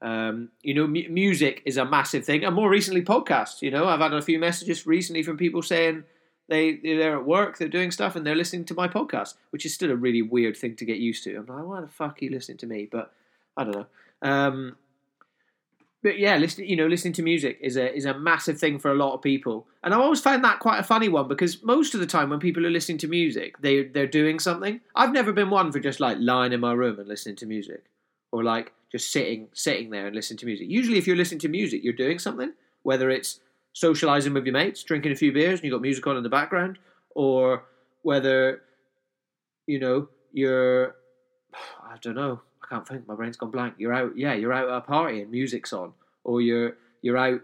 Um, 0.00 0.50
you 0.62 0.74
know, 0.74 0.86
music 0.86 1.62
is 1.64 1.76
a 1.76 1.84
massive 1.84 2.24
thing, 2.24 2.44
and 2.44 2.54
more 2.54 2.70
recently, 2.70 3.02
podcasts. 3.02 3.60
You 3.60 3.70
know, 3.70 3.86
I've 3.86 4.00
had 4.00 4.14
a 4.14 4.22
few 4.22 4.38
messages 4.38 4.86
recently 4.86 5.22
from 5.22 5.36
people 5.36 5.62
saying 5.62 6.04
they 6.48 6.76
they're 6.76 7.16
at 7.16 7.24
work, 7.24 7.58
they're 7.58 7.68
doing 7.68 7.90
stuff, 7.90 8.16
and 8.16 8.26
they're 8.26 8.34
listening 8.34 8.64
to 8.66 8.74
my 8.74 8.88
podcast, 8.88 9.34
which 9.50 9.64
is 9.64 9.74
still 9.74 9.90
a 9.90 9.96
really 9.96 10.22
weird 10.22 10.56
thing 10.56 10.76
to 10.76 10.84
get 10.84 10.98
used 10.98 11.24
to. 11.24 11.36
I'm 11.36 11.46
like, 11.46 11.66
why 11.66 11.80
the 11.80 11.88
fuck 11.88 12.20
are 12.20 12.24
you 12.24 12.30
listening 12.30 12.58
to 12.58 12.66
me? 12.66 12.88
But 12.90 13.12
I 13.56 13.64
don't 13.64 13.76
know. 13.76 13.86
Um, 14.22 14.76
but 16.02 16.18
yeah, 16.18 16.36
listening 16.36 16.68
you 16.68 16.76
know 16.76 16.86
listening 16.86 17.14
to 17.14 17.22
music 17.22 17.58
is 17.62 17.78
a 17.78 17.94
is 17.96 18.04
a 18.04 18.12
massive 18.12 18.58
thing 18.58 18.78
for 18.78 18.90
a 18.90 18.94
lot 18.94 19.14
of 19.14 19.22
people, 19.22 19.66
and 19.82 19.94
I 19.94 19.96
always 19.96 20.20
found 20.20 20.44
that 20.44 20.58
quite 20.58 20.78
a 20.78 20.82
funny 20.82 21.08
one 21.08 21.28
because 21.28 21.62
most 21.62 21.94
of 21.94 22.00
the 22.00 22.06
time 22.06 22.28
when 22.28 22.40
people 22.40 22.66
are 22.66 22.70
listening 22.70 22.98
to 22.98 23.08
music, 23.08 23.58
they 23.62 23.84
they're 23.84 24.06
doing 24.06 24.38
something. 24.38 24.82
I've 24.94 25.12
never 25.12 25.32
been 25.32 25.48
one 25.48 25.72
for 25.72 25.80
just 25.80 26.00
like 26.00 26.18
lying 26.20 26.52
in 26.52 26.60
my 26.60 26.74
room 26.74 26.98
and 26.98 27.08
listening 27.08 27.36
to 27.36 27.46
music, 27.46 27.84
or 28.32 28.44
like 28.44 28.74
just 28.92 29.10
sitting 29.10 29.48
sitting 29.54 29.88
there 29.88 30.06
and 30.06 30.14
listening 30.14 30.36
to 30.38 30.46
music. 30.46 30.68
Usually, 30.68 30.98
if 30.98 31.06
you're 31.06 31.16
listening 31.16 31.40
to 31.40 31.48
music, 31.48 31.82
you're 31.82 31.94
doing 31.94 32.18
something, 32.18 32.52
whether 32.82 33.08
it's 33.08 33.40
socializing 33.74 34.32
with 34.32 34.46
your 34.46 34.54
mates, 34.54 34.82
drinking 34.82 35.12
a 35.12 35.16
few 35.16 35.32
beers, 35.32 35.60
and 35.60 35.64
you've 35.64 35.72
got 35.72 35.82
music 35.82 36.06
on 36.06 36.16
in 36.16 36.22
the 36.22 36.28
background, 36.30 36.78
or 37.14 37.64
whether 38.02 38.62
you 39.66 39.78
know 39.78 40.08
you're 40.32 40.96
I 41.54 41.98
don't 42.00 42.16
know 42.16 42.40
I 42.64 42.74
can't 42.74 42.88
think. 42.88 43.06
My 43.06 43.14
brain's 43.14 43.36
gone 43.36 43.50
blank. 43.50 43.74
You're 43.78 43.92
out. 43.92 44.16
Yeah, 44.16 44.34
you're 44.34 44.52
out 44.52 44.68
at 44.68 44.76
a 44.76 44.80
party 44.80 45.20
and 45.20 45.30
music's 45.30 45.72
on, 45.72 45.92
or 46.22 46.40
you're 46.40 46.76
you're 47.02 47.18
out. 47.18 47.40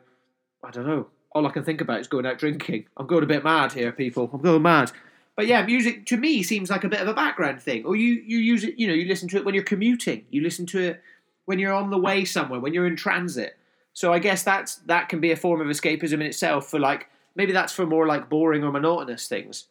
I 0.64 0.71
don't 0.71 0.87
know. 0.87 1.09
All 1.33 1.47
I 1.47 1.51
can 1.51 1.64
think 1.64 1.81
about 1.81 2.01
is 2.01 2.09
going 2.09 2.27
out 2.27 2.38
drinking. 2.38 2.87
I'm 2.97 3.07
going 3.07 3.23
a 3.23 3.27
bit 3.27 3.45
mad 3.45 3.73
here, 3.73 3.93
people. 3.93 4.31
I'm 4.33 4.40
going 4.40 4.62
mad. 4.62 4.90
But 5.37 5.47
yeah, 5.47 5.64
music 5.64 6.07
to 6.07 6.16
me 6.16 6.43
seems 6.43 6.71
like 6.71 6.85
a 6.85 6.88
bit 6.88 7.01
of 7.01 7.09
a 7.09 7.14
background 7.14 7.61
thing. 7.61 7.85
Or 7.85 7.97
you 7.97 8.14
you 8.27 8.38
use 8.38 8.64
it. 8.64 8.79
You 8.79 8.88
know, 8.88 8.95
you 8.95 9.07
listen 9.07 9.29
to 9.29 9.37
it 9.37 9.45
when 9.45 9.55
you're 9.55 9.64
commuting. 9.64 10.25
You 10.31 10.43
listen 10.43 10.66
to 10.66 10.81
it 10.81 11.03
when 11.45 11.59
you're 11.59 11.75
on 11.75 11.90
the 11.90 11.99
way 11.99 12.25
somewhere. 12.25 12.61
When 12.61 12.75
you're 12.75 12.87
in 12.87 12.97
transit. 12.97 13.57
So 13.92 14.12
I 14.12 14.18
guess 14.18 14.42
that's 14.42 14.76
that 14.87 15.09
can 15.09 15.20
be 15.20 15.33
a 15.33 15.37
form 15.37 15.61
of 15.61 15.66
escapism 15.66 16.14
in 16.14 16.22
itself. 16.22 16.68
For 16.68 16.79
like 16.79 17.09
maybe 17.35 17.53
that's 17.53 17.72
for 17.72 17.87
more 17.87 18.07
like 18.07 18.29
boring 18.29 18.64
or 18.64 18.72
monotonous 18.72 19.29
things. 19.29 19.66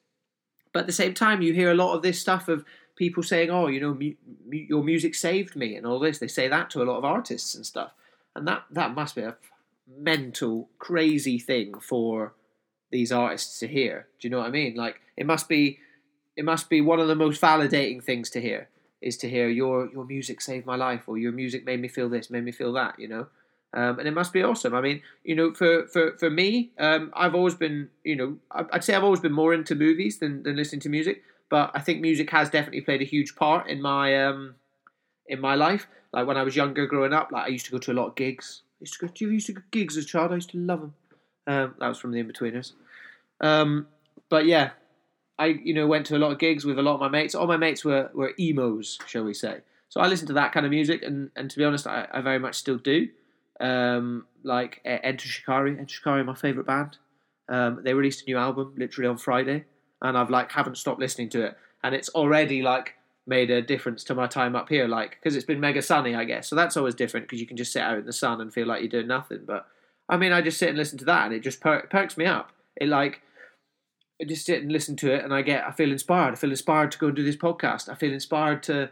But 0.72 0.82
at 0.82 0.88
the 0.88 0.94
same 0.94 1.14
time, 1.14 1.42
you 1.42 1.54
hear 1.54 1.72
a 1.72 1.76
lot 1.76 1.96
of 1.96 2.04
this 2.04 2.20
stuff 2.20 2.48
of 2.48 2.64
people 2.96 3.24
saying, 3.24 3.50
"Oh, 3.50 3.68
you 3.68 3.80
know, 3.80 3.98
your 4.52 4.84
music 4.84 5.16
saved 5.16 5.56
me," 5.56 5.76
and 5.76 5.86
all 5.86 6.00
this. 6.00 6.20
They 6.20 6.28
say 6.28 6.48
that 6.48 6.70
to 6.72 6.84
a 6.84 6.86
lot 6.86 6.98
of 6.98 7.06
artists 7.06 7.56
and 7.56 7.66
stuff, 7.66 7.94
and 8.36 8.48
that 8.48 8.66
that 8.72 8.94
must 8.94 9.16
be 9.16 9.22
a 9.22 9.36
mental, 9.88 10.70
crazy 10.78 11.40
thing 11.40 11.80
for 11.80 12.34
these 12.92 13.12
artists 13.12 13.60
to 13.60 13.68
hear. 13.68 14.08
Do 14.20 14.28
you 14.28 14.32
know 14.32 14.40
what 14.40 14.48
I 14.48 14.52
mean? 14.52 14.76
Like, 14.76 15.02
it 15.18 15.26
must 15.26 15.48
be, 15.50 15.80
it 16.36 16.46
must 16.46 16.70
be 16.70 16.82
one 16.82 17.00
of 17.00 17.08
the 17.08 17.16
most 17.16 17.42
validating 17.42 18.04
things 18.04 18.30
to 18.32 18.42
hear 18.42 18.68
is 19.02 19.16
to 19.18 19.30
hear 19.30 19.48
your 19.48 19.90
your 19.92 20.06
music 20.06 20.42
saved 20.42 20.66
my 20.66 20.76
life, 20.76 21.04
or 21.08 21.18
your 21.18 21.32
music 21.32 21.66
made 21.66 21.80
me 21.82 21.88
feel 21.88 22.10
this, 22.10 22.30
made 22.30 22.44
me 22.44 22.52
feel 22.52 22.74
that. 22.74 23.00
You 23.00 23.08
know. 23.08 23.28
Um, 23.74 24.00
and 24.00 24.08
it 24.08 24.14
must 24.14 24.34
be 24.34 24.42
awesome. 24.42 24.74
I 24.74 24.82
mean, 24.82 25.02
you 25.24 25.36
know, 25.36 25.54
for 25.54 25.88
for 25.88 26.18
for 26.18 26.30
me, 26.30 26.72
um, 26.80 27.12
I've 27.16 27.36
always 27.36 27.54
been, 27.54 27.90
you 28.04 28.16
know, 28.16 28.38
I'd 28.52 28.84
say 28.84 28.96
I've 28.96 29.04
always 29.04 29.20
been 29.20 29.32
more 29.32 29.54
into 29.54 29.76
movies 29.76 30.18
than, 30.18 30.44
than 30.44 30.56
listening 30.56 30.82
to 30.82 30.90
music. 30.90 31.24
But 31.50 31.72
I 31.74 31.80
think 31.80 32.02
music 32.02 32.30
has 32.32 32.50
definitely 32.50 32.82
played 32.82 33.02
a 33.02 33.06
huge 33.06 33.36
part 33.36 33.68
in 33.68 33.82
my 33.82 34.26
um, 34.26 34.56
in 35.28 35.40
my 35.40 35.56
life. 35.56 35.88
Like 36.12 36.26
when 36.26 36.38
I 36.38 36.44
was 36.44 36.56
younger, 36.56 36.88
growing 36.88 37.14
up, 37.14 37.32
like 37.32 37.46
I 37.46 37.50
used 37.50 37.66
to 37.66 37.72
go 37.72 37.78
to 37.78 37.92
a 37.92 37.94
lot 37.94 38.08
of 38.08 38.16
gigs. 38.16 38.64
I 38.80 38.82
used 38.82 39.00
to 39.00 39.06
go. 39.06 39.14
You 39.16 39.30
used 39.30 39.48
to 39.48 39.54
go 39.54 39.62
to 39.62 39.68
gigs 39.72 39.98
as 39.98 40.06
a 40.06 40.08
child. 40.08 40.32
I 40.32 40.36
used 40.36 40.52
to 40.52 40.58
love 40.58 40.82
them. 40.82 40.94
Um, 41.46 41.76
that 41.80 41.88
was 41.88 42.00
from 42.00 42.12
the 42.12 42.24
Inbetweeners. 42.24 42.74
Um, 43.42 43.88
but 44.30 44.46
yeah, 44.46 44.72
I 45.38 45.48
you 45.48 45.74
know 45.74 45.88
went 45.88 46.08
to 46.08 46.18
a 46.18 46.20
lot 46.20 46.32
of 46.32 46.40
gigs 46.40 46.66
with 46.66 46.80
a 46.80 46.82
lot 46.84 46.96
of 46.96 47.00
my 47.00 47.10
mates. 47.10 47.36
All 47.36 47.48
my 47.48 47.58
mates 47.58 47.86
were 47.86 48.10
were 48.14 48.34
emos, 48.40 48.98
shall 49.06 49.24
we 49.24 49.34
say? 49.34 49.62
So 49.90 50.02
I 50.02 50.08
listened 50.08 50.28
to 50.28 50.34
that 50.36 50.52
kind 50.52 50.66
of 50.66 50.70
music, 50.72 51.02
and, 51.02 51.32
and 51.36 51.50
to 51.50 51.58
be 51.58 51.66
honest, 51.66 51.88
I, 51.88 52.08
I 52.14 52.22
very 52.22 52.38
much 52.38 52.56
still 52.56 52.78
do. 52.78 53.10
Um, 53.60 54.26
like 54.44 54.82
Enter 54.86 55.28
Shikari, 55.28 55.78
Enter 55.78 55.94
Shikari, 55.94 56.24
my 56.24 56.36
favorite 56.36 56.66
band. 56.68 56.98
Um, 57.50 57.82
they 57.84 57.94
released 57.94 58.24
a 58.24 58.26
new 58.26 58.38
album 58.38 58.74
literally 58.78 59.10
on 59.10 59.18
Friday 59.18 59.66
and 60.02 60.18
I've 60.18 60.30
like 60.30 60.52
haven't 60.52 60.78
stopped 60.78 61.00
listening 61.00 61.30
to 61.30 61.44
it, 61.46 61.58
and 61.84 61.94
it's 61.94 62.10
already 62.10 62.62
like 62.62 62.96
made 63.28 63.52
a 63.52 63.62
difference 63.62 64.04
to 64.06 64.16
my 64.16 64.28
time 64.28 64.56
up 64.56 64.70
here, 64.70 64.88
like 64.88 65.12
because 65.22 65.36
it's 65.36 65.46
been 65.46 65.60
mega 65.60 65.82
sunny, 65.82 66.16
I 66.16 66.24
guess. 66.24 66.48
So 66.48 66.56
that's 66.56 66.78
always 66.78 66.96
different 66.96 67.28
because 67.28 67.40
you 67.40 67.48
can 67.48 67.58
just 67.58 67.72
sit 67.72 67.82
out 67.82 67.98
in 67.98 68.06
the 68.06 68.14
sun 68.14 68.42
and 68.42 68.54
feel 68.54 68.68
like 68.68 68.82
you're 68.82 68.90
doing 68.90 69.08
nothing. 69.08 69.42
But 69.46 69.68
I 70.08 70.18
mean, 70.18 70.32
I 70.32 70.42
just 70.42 70.58
sit 70.58 70.70
and 70.70 70.78
listen 70.78 70.98
to 71.00 71.06
that, 71.06 71.26
and 71.26 71.34
it 71.34 71.42
just 71.42 71.62
per- 71.62 71.88
perks 71.88 72.18
me 72.18 72.26
up. 72.26 72.52
It 72.78 72.88
like 72.88 73.22
I 74.22 74.26
just 74.26 74.46
sit 74.46 74.62
and 74.62 74.72
listen 74.72 74.96
to 74.98 75.14
it, 75.14 75.24
and 75.24 75.34
I 75.34 75.42
get 75.42 75.66
I 75.66 75.72
feel 75.72 75.92
inspired. 75.92 76.34
I 76.34 76.36
feel 76.36 76.52
inspired 76.52 76.92
to 76.94 76.98
go 76.98 77.08
and 77.08 77.16
do 77.16 77.24
this 77.24 77.38
podcast. 77.38 77.90
I 77.90 77.96
feel 77.96 78.14
inspired 78.14 78.64
to 78.64 78.90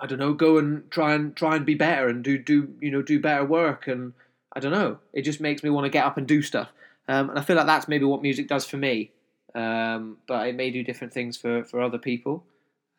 I 0.00 0.06
don't 0.06 0.18
know, 0.18 0.32
go 0.32 0.58
and 0.58 0.90
try 0.90 1.14
and 1.14 1.36
try 1.36 1.56
and 1.56 1.66
be 1.66 1.74
better 1.74 2.08
and 2.08 2.24
do 2.24 2.38
do 2.38 2.74
you 2.80 2.90
know 2.90 3.02
do 3.02 3.20
better 3.20 3.44
work 3.44 3.86
and 3.86 4.14
I 4.52 4.60
don't 4.60 4.72
know. 4.72 4.98
It 5.12 5.22
just 5.22 5.40
makes 5.40 5.62
me 5.62 5.70
want 5.70 5.84
to 5.84 5.90
get 5.90 6.04
up 6.04 6.16
and 6.16 6.26
do 6.26 6.42
stuff. 6.42 6.68
Um, 7.08 7.30
and 7.30 7.38
I 7.38 7.42
feel 7.42 7.56
like 7.56 7.66
that's 7.66 7.88
maybe 7.88 8.04
what 8.04 8.22
music 8.22 8.48
does 8.48 8.66
for 8.66 8.76
me. 8.76 9.10
Um, 9.54 10.18
but 10.26 10.48
it 10.48 10.54
may 10.54 10.70
do 10.70 10.82
different 10.82 11.12
things 11.12 11.36
for, 11.36 11.64
for 11.64 11.80
other 11.80 11.98
people. 11.98 12.44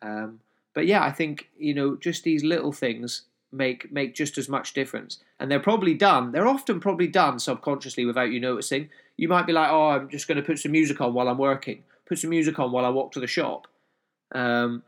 Um, 0.02 0.40
but 0.74 0.86
yeah, 0.86 1.04
I 1.04 1.12
think, 1.12 1.50
you 1.58 1.74
know, 1.74 1.96
just 1.96 2.24
these 2.24 2.44
little 2.44 2.72
things 2.72 3.24
make 3.52 3.92
make 3.92 4.16
just 4.16 4.38
as 4.38 4.48
much 4.48 4.74
difference. 4.74 5.20
And 5.40 5.52
they're 5.52 5.60
probably 5.60 5.94
done. 5.94 6.32
They're 6.32 6.48
often 6.48 6.80
probably 6.80 7.08
done 7.08 7.40
subconsciously 7.40 8.06
without 8.06 8.32
you 8.32 8.40
noticing. 8.40 8.90
You 9.18 9.28
might 9.28 9.46
be 9.46 9.54
like, 9.54 9.70
"Oh, 9.70 9.90
I'm 9.90 10.10
just 10.10 10.28
going 10.28 10.38
to 10.38 10.44
put 10.44 10.60
some 10.60 10.72
music 10.72 11.02
on 11.02 11.14
while 11.14 11.28
I'm 11.28 11.38
working. 11.38 11.84
Put 12.06 12.20
some 12.20 12.30
music 12.30 12.60
on 12.60 12.72
while 12.72 12.86
I 12.86 12.90
walk 12.90 13.12
to 13.14 13.20
the 13.20 13.28
shop." 13.28 13.68
Um, 14.34 14.84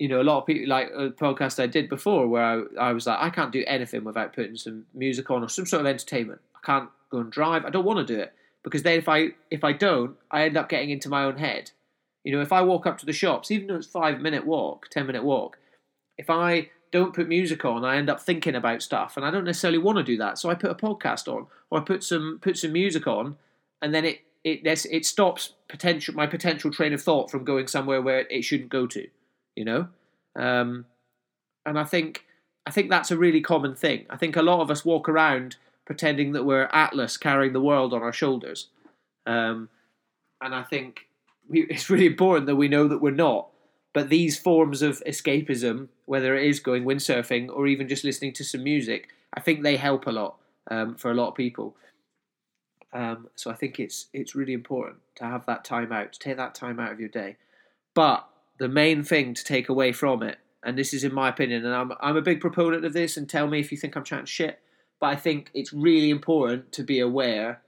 you 0.00 0.08
know, 0.08 0.22
a 0.22 0.24
lot 0.24 0.38
of 0.38 0.46
people 0.46 0.66
like 0.66 0.90
uh, 0.96 1.04
a 1.04 1.10
podcast 1.10 1.62
I 1.62 1.66
did 1.66 1.90
before 1.90 2.26
where 2.26 2.42
I, 2.42 2.88
I 2.88 2.92
was 2.92 3.06
like, 3.06 3.18
I 3.20 3.28
can't 3.28 3.52
do 3.52 3.62
anything 3.66 4.02
without 4.02 4.34
putting 4.34 4.56
some 4.56 4.86
music 4.94 5.30
on 5.30 5.44
or 5.44 5.48
some 5.48 5.66
sort 5.66 5.80
of 5.80 5.86
entertainment. 5.86 6.40
I 6.56 6.64
can't 6.64 6.88
go 7.10 7.18
and 7.18 7.30
drive. 7.30 7.66
I 7.66 7.70
don't 7.70 7.84
want 7.84 7.98
to 8.04 8.14
do 8.14 8.18
it 8.18 8.32
because 8.64 8.82
then 8.82 8.98
if 8.98 9.10
I 9.10 9.28
if 9.50 9.62
I 9.62 9.72
don't, 9.72 10.16
I 10.30 10.44
end 10.44 10.56
up 10.56 10.70
getting 10.70 10.88
into 10.88 11.10
my 11.10 11.24
own 11.24 11.36
head. 11.36 11.72
You 12.24 12.32
know, 12.32 12.40
if 12.40 12.50
I 12.50 12.62
walk 12.62 12.86
up 12.86 12.96
to 12.98 13.06
the 13.06 13.12
shops, 13.12 13.50
even 13.50 13.68
though 13.68 13.76
it's 13.76 13.86
five 13.86 14.20
minute 14.22 14.46
walk, 14.46 14.88
ten 14.88 15.06
minute 15.06 15.22
walk, 15.22 15.58
if 16.16 16.30
I 16.30 16.70
don't 16.90 17.14
put 17.14 17.28
music 17.28 17.66
on, 17.66 17.84
I 17.84 17.98
end 17.98 18.08
up 18.08 18.20
thinking 18.22 18.54
about 18.54 18.82
stuff, 18.82 19.18
and 19.18 19.26
I 19.26 19.30
don't 19.30 19.44
necessarily 19.44 19.78
want 19.78 19.98
to 19.98 20.04
do 20.04 20.16
that. 20.16 20.38
So 20.38 20.48
I 20.48 20.54
put 20.54 20.70
a 20.70 20.74
podcast 20.74 21.28
on, 21.28 21.46
or 21.68 21.78
I 21.78 21.82
put 21.82 22.02
some 22.02 22.38
put 22.40 22.56
some 22.56 22.72
music 22.72 23.06
on, 23.06 23.36
and 23.82 23.94
then 23.94 24.06
it 24.06 24.20
it 24.44 24.60
it 24.64 25.04
stops 25.04 25.52
potential 25.68 26.14
my 26.14 26.26
potential 26.26 26.70
train 26.70 26.94
of 26.94 27.02
thought 27.02 27.30
from 27.30 27.44
going 27.44 27.66
somewhere 27.66 28.00
where 28.00 28.20
it 28.20 28.44
shouldn't 28.44 28.70
go 28.70 28.86
to. 28.86 29.06
You 29.56 29.64
know, 29.64 29.88
um, 30.36 30.86
and 31.66 31.78
I 31.78 31.84
think 31.84 32.24
I 32.66 32.70
think 32.70 32.90
that's 32.90 33.10
a 33.10 33.16
really 33.16 33.40
common 33.40 33.74
thing. 33.74 34.06
I 34.10 34.16
think 34.16 34.36
a 34.36 34.42
lot 34.42 34.60
of 34.60 34.70
us 34.70 34.84
walk 34.84 35.08
around 35.08 35.56
pretending 35.84 36.32
that 36.32 36.44
we're 36.44 36.68
Atlas 36.72 37.16
carrying 37.16 37.52
the 37.52 37.60
world 37.60 37.92
on 37.92 38.02
our 38.02 38.12
shoulders, 38.12 38.68
um, 39.26 39.68
and 40.40 40.54
I 40.54 40.62
think 40.62 41.06
we, 41.48 41.62
it's 41.70 41.90
really 41.90 42.06
important 42.06 42.46
that 42.46 42.56
we 42.56 42.68
know 42.68 42.88
that 42.88 43.02
we're 43.02 43.10
not 43.10 43.48
but 43.92 44.08
these 44.08 44.38
forms 44.38 44.82
of 44.82 45.02
escapism, 45.06 45.88
whether 46.06 46.36
it 46.36 46.46
is 46.46 46.60
going 46.60 46.84
windsurfing 46.84 47.48
or 47.50 47.66
even 47.66 47.88
just 47.88 48.04
listening 48.04 48.32
to 48.34 48.44
some 48.44 48.62
music, 48.62 49.08
I 49.34 49.40
think 49.40 49.62
they 49.62 49.76
help 49.76 50.06
a 50.06 50.12
lot 50.12 50.36
um, 50.70 50.94
for 50.94 51.10
a 51.10 51.14
lot 51.14 51.28
of 51.28 51.34
people. 51.34 51.76
Um, 52.92 53.28
so 53.36 53.50
I 53.50 53.54
think 53.54 53.78
it's 53.78 54.06
it's 54.12 54.34
really 54.34 54.52
important 54.52 54.96
to 55.16 55.24
have 55.24 55.46
that 55.46 55.64
time 55.64 55.92
out, 55.92 56.12
to 56.12 56.18
take 56.18 56.36
that 56.36 56.54
time 56.54 56.80
out 56.80 56.92
of 56.92 57.00
your 57.00 57.08
day. 57.08 57.36
But 57.94 58.28
the 58.60 58.68
main 58.68 59.02
thing 59.02 59.34
to 59.34 59.42
take 59.42 59.68
away 59.68 59.90
from 59.90 60.22
it, 60.22 60.38
and 60.62 60.78
this 60.78 60.94
is 60.94 61.02
in 61.02 61.12
my 61.12 61.28
opinion, 61.28 61.66
and 61.66 61.74
I'm 61.74 61.92
I'm 62.00 62.16
a 62.16 62.22
big 62.22 62.40
proponent 62.40 62.84
of 62.84 62.92
this, 62.92 63.16
and 63.16 63.28
tell 63.28 63.48
me 63.48 63.58
if 63.58 63.72
you 63.72 63.78
think 63.78 63.96
I'm 63.96 64.04
chatting 64.04 64.26
shit. 64.26 64.60
But 65.00 65.06
I 65.08 65.16
think 65.16 65.50
it's 65.54 65.72
really 65.72 66.10
important 66.10 66.70
to 66.72 66.84
be 66.84 67.00
aware 67.00 67.62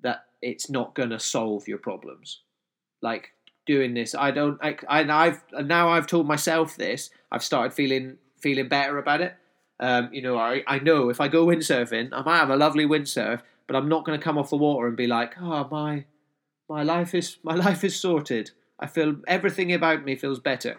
that 0.00 0.26
it's 0.40 0.70
not 0.70 0.94
going 0.94 1.10
to 1.10 1.18
solve 1.18 1.68
your 1.68 1.78
problems. 1.78 2.40
Like 3.02 3.32
doing 3.66 3.94
this. 3.94 4.14
I 4.14 4.30
don't. 4.30 4.58
I, 4.62 4.76
I 4.88 5.26
have 5.26 5.42
now 5.66 5.90
I've 5.90 6.06
told 6.06 6.26
myself 6.26 6.76
this. 6.76 7.10
I've 7.30 7.44
started 7.44 7.74
feeling 7.74 8.16
feeling 8.38 8.68
better 8.68 8.96
about 8.98 9.20
it. 9.20 9.34
Um, 9.80 10.08
you 10.12 10.22
know, 10.22 10.38
I 10.38 10.62
I 10.66 10.78
know 10.78 11.10
if 11.10 11.20
I 11.20 11.28
go 11.28 11.46
windsurfing, 11.46 12.10
I 12.12 12.22
might 12.22 12.38
have 12.38 12.50
a 12.50 12.56
lovely 12.56 12.86
windsurf, 12.86 13.42
but 13.66 13.76
I'm 13.76 13.88
not 13.88 14.04
going 14.04 14.18
to 14.18 14.24
come 14.24 14.38
off 14.38 14.50
the 14.50 14.56
water 14.56 14.86
and 14.86 14.96
be 14.96 15.06
like, 15.06 15.34
oh 15.40 15.68
my, 15.70 16.04
my 16.68 16.82
life 16.82 17.14
is 17.14 17.36
my 17.42 17.54
life 17.66 17.84
is 17.84 17.96
sorted. 17.96 18.52
I 18.78 18.86
feel 18.86 19.16
everything 19.26 19.72
about 19.72 20.04
me 20.04 20.16
feels 20.16 20.38
better. 20.38 20.78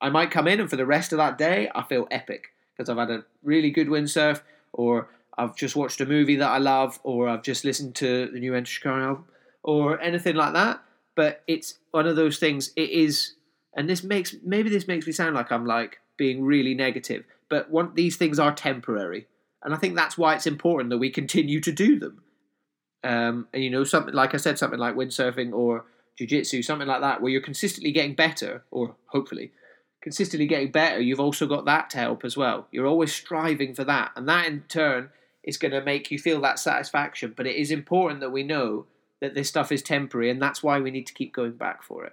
I 0.00 0.10
might 0.10 0.30
come 0.30 0.48
in 0.48 0.60
and 0.60 0.70
for 0.70 0.76
the 0.76 0.86
rest 0.86 1.12
of 1.12 1.18
that 1.18 1.38
day, 1.38 1.70
I 1.74 1.82
feel 1.82 2.08
epic 2.10 2.48
because 2.76 2.88
I've 2.88 2.98
had 2.98 3.10
a 3.10 3.24
really 3.42 3.70
good 3.70 3.88
windsurf, 3.88 4.42
or 4.72 5.08
I've 5.36 5.56
just 5.56 5.76
watched 5.76 6.00
a 6.00 6.06
movie 6.06 6.36
that 6.36 6.48
I 6.48 6.58
love, 6.58 6.98
or 7.02 7.28
I've 7.28 7.42
just 7.42 7.64
listened 7.64 7.94
to 7.96 8.28
the 8.32 8.38
new 8.38 8.54
Enter 8.54 8.70
Shikari 8.70 9.02
album, 9.04 9.26
or 9.62 10.00
anything 10.00 10.36
like 10.36 10.54
that 10.54 10.82
but 11.14 11.42
it's 11.46 11.78
one 11.90 12.06
of 12.06 12.16
those 12.16 12.38
things. 12.38 12.72
It 12.76 12.90
is, 12.90 13.34
and 13.76 13.88
this 13.88 14.02
makes 14.02 14.34
maybe 14.44 14.70
this 14.70 14.88
makes 14.88 15.06
me 15.06 15.12
sound 15.12 15.34
like 15.34 15.52
I'm 15.52 15.66
like 15.66 15.98
being 16.16 16.44
really 16.44 16.74
negative, 16.74 17.24
but 17.48 17.70
one 17.70 17.94
these 17.94 18.16
things 18.16 18.38
are 18.38 18.54
temporary, 18.54 19.26
and 19.62 19.74
I 19.74 19.76
think 19.76 19.94
that's 19.94 20.16
why 20.16 20.34
it's 20.34 20.46
important 20.46 20.90
that 20.90 20.98
we 20.98 21.10
continue 21.10 21.60
to 21.60 21.72
do 21.72 21.98
them. 21.98 22.22
Um, 23.04 23.48
and 23.52 23.62
you 23.62 23.70
know, 23.70 23.84
something 23.84 24.14
like 24.14 24.34
I 24.34 24.38
said, 24.38 24.58
something 24.58 24.78
like 24.78 24.94
windsurfing 24.94 25.52
or 25.52 25.84
jiu-jitsu, 26.18 26.62
something 26.62 26.88
like 26.88 27.00
that, 27.00 27.20
where 27.20 27.30
you're 27.32 27.40
consistently 27.40 27.92
getting 27.92 28.14
better, 28.14 28.64
or 28.70 28.96
hopefully 29.06 29.52
consistently 30.02 30.46
getting 30.46 30.70
better, 30.70 31.00
you've 31.00 31.20
also 31.20 31.46
got 31.46 31.64
that 31.64 31.88
to 31.90 31.98
help 31.98 32.24
as 32.24 32.36
well. 32.36 32.66
You're 32.70 32.86
always 32.86 33.14
striving 33.14 33.72
for 33.74 33.84
that, 33.84 34.10
and 34.16 34.28
that 34.28 34.46
in 34.46 34.62
turn 34.62 35.10
is 35.42 35.56
going 35.56 35.72
to 35.72 35.82
make 35.82 36.10
you 36.10 36.18
feel 36.18 36.40
that 36.42 36.58
satisfaction. 36.58 37.32
But 37.36 37.46
it 37.46 37.56
is 37.56 37.70
important 37.70 38.20
that 38.20 38.30
we 38.30 38.42
know 38.42 38.86
that 39.20 39.34
this 39.34 39.48
stuff 39.48 39.72
is 39.72 39.82
temporary 39.82 40.30
and 40.30 40.42
that's 40.42 40.62
why 40.62 40.80
we 40.80 40.90
need 40.90 41.06
to 41.06 41.14
keep 41.14 41.32
going 41.32 41.52
back 41.52 41.82
for 41.82 42.04
it. 42.04 42.12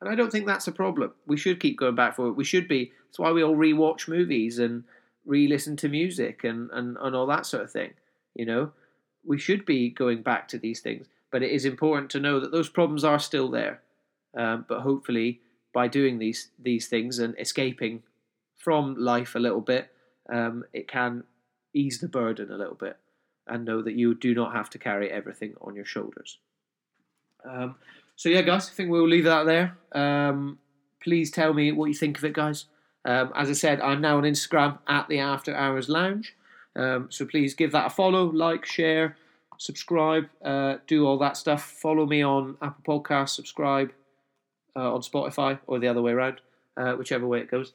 And 0.00 0.08
I 0.08 0.14
don't 0.14 0.30
think 0.30 0.46
that's 0.46 0.68
a 0.68 0.72
problem. 0.72 1.12
We 1.26 1.36
should 1.36 1.60
keep 1.60 1.78
going 1.78 1.96
back 1.96 2.16
for 2.16 2.28
it. 2.28 2.32
We 2.32 2.44
should 2.44 2.68
be. 2.68 2.92
That's 3.06 3.18
why 3.18 3.32
we 3.32 3.42
all 3.42 3.56
re-watch 3.56 4.06
movies 4.06 4.58
and 4.58 4.84
re-listen 5.24 5.76
to 5.78 5.88
music 5.88 6.44
and, 6.44 6.70
and, 6.72 6.96
and 7.00 7.16
all 7.16 7.26
that 7.26 7.46
sort 7.46 7.64
of 7.64 7.72
thing. 7.72 7.94
You 8.34 8.46
know, 8.46 8.72
we 9.24 9.38
should 9.38 9.64
be 9.64 9.90
going 9.90 10.22
back 10.22 10.48
to 10.48 10.58
these 10.58 10.80
things. 10.80 11.06
But 11.30 11.42
it 11.42 11.50
is 11.50 11.64
important 11.64 12.10
to 12.10 12.20
know 12.20 12.40
that 12.40 12.52
those 12.52 12.68
problems 12.68 13.04
are 13.04 13.18
still 13.18 13.50
there. 13.50 13.82
Um, 14.36 14.64
but 14.68 14.80
hopefully, 14.80 15.40
by 15.72 15.88
doing 15.88 16.18
these 16.18 16.50
these 16.58 16.86
things 16.88 17.18
and 17.18 17.38
escaping 17.38 18.02
from 18.56 18.96
life 18.96 19.34
a 19.34 19.38
little 19.38 19.60
bit, 19.60 19.90
um, 20.32 20.64
it 20.72 20.88
can 20.88 21.24
ease 21.74 21.98
the 22.00 22.08
burden 22.08 22.50
a 22.50 22.56
little 22.56 22.74
bit 22.74 22.96
and 23.46 23.64
know 23.64 23.82
that 23.82 23.94
you 23.94 24.14
do 24.14 24.34
not 24.34 24.54
have 24.54 24.70
to 24.70 24.78
carry 24.78 25.10
everything 25.10 25.54
on 25.60 25.74
your 25.74 25.84
shoulders. 25.84 26.38
Um, 27.48 27.76
so 28.16 28.28
yeah, 28.28 28.42
guys, 28.42 28.68
I 28.68 28.72
think 28.72 28.90
we'll 28.90 29.08
leave 29.08 29.24
that 29.24 29.46
there. 29.46 29.76
Um, 29.92 30.58
please 31.00 31.30
tell 31.30 31.54
me 31.54 31.72
what 31.72 31.86
you 31.86 31.94
think 31.94 32.18
of 32.18 32.24
it, 32.24 32.32
guys. 32.32 32.66
Um, 33.04 33.32
as 33.34 33.48
I 33.48 33.54
said, 33.54 33.80
I'm 33.80 34.00
now 34.00 34.18
on 34.18 34.24
Instagram 34.24 34.78
at 34.86 35.08
the 35.08 35.20
After 35.20 35.54
Hours 35.54 35.88
Lounge. 35.88 36.36
Um, 36.76 37.08
so 37.10 37.24
please 37.24 37.54
give 37.54 37.72
that 37.72 37.86
a 37.86 37.90
follow, 37.90 38.24
like, 38.30 38.66
share, 38.66 39.16
subscribe, 39.58 40.28
uh, 40.42 40.76
do 40.86 41.06
all 41.06 41.18
that 41.18 41.36
stuff. 41.36 41.62
Follow 41.64 42.06
me 42.06 42.22
on 42.22 42.56
Apple 42.62 43.00
Podcasts, 43.00 43.30
subscribe 43.30 43.92
uh, 44.74 44.94
on 44.94 45.02
Spotify, 45.02 45.58
or 45.66 45.78
the 45.78 45.88
other 45.88 46.00
way 46.00 46.12
around, 46.12 46.40
uh, 46.76 46.92
whichever 46.94 47.26
way 47.26 47.40
it 47.40 47.50
goes 47.50 47.74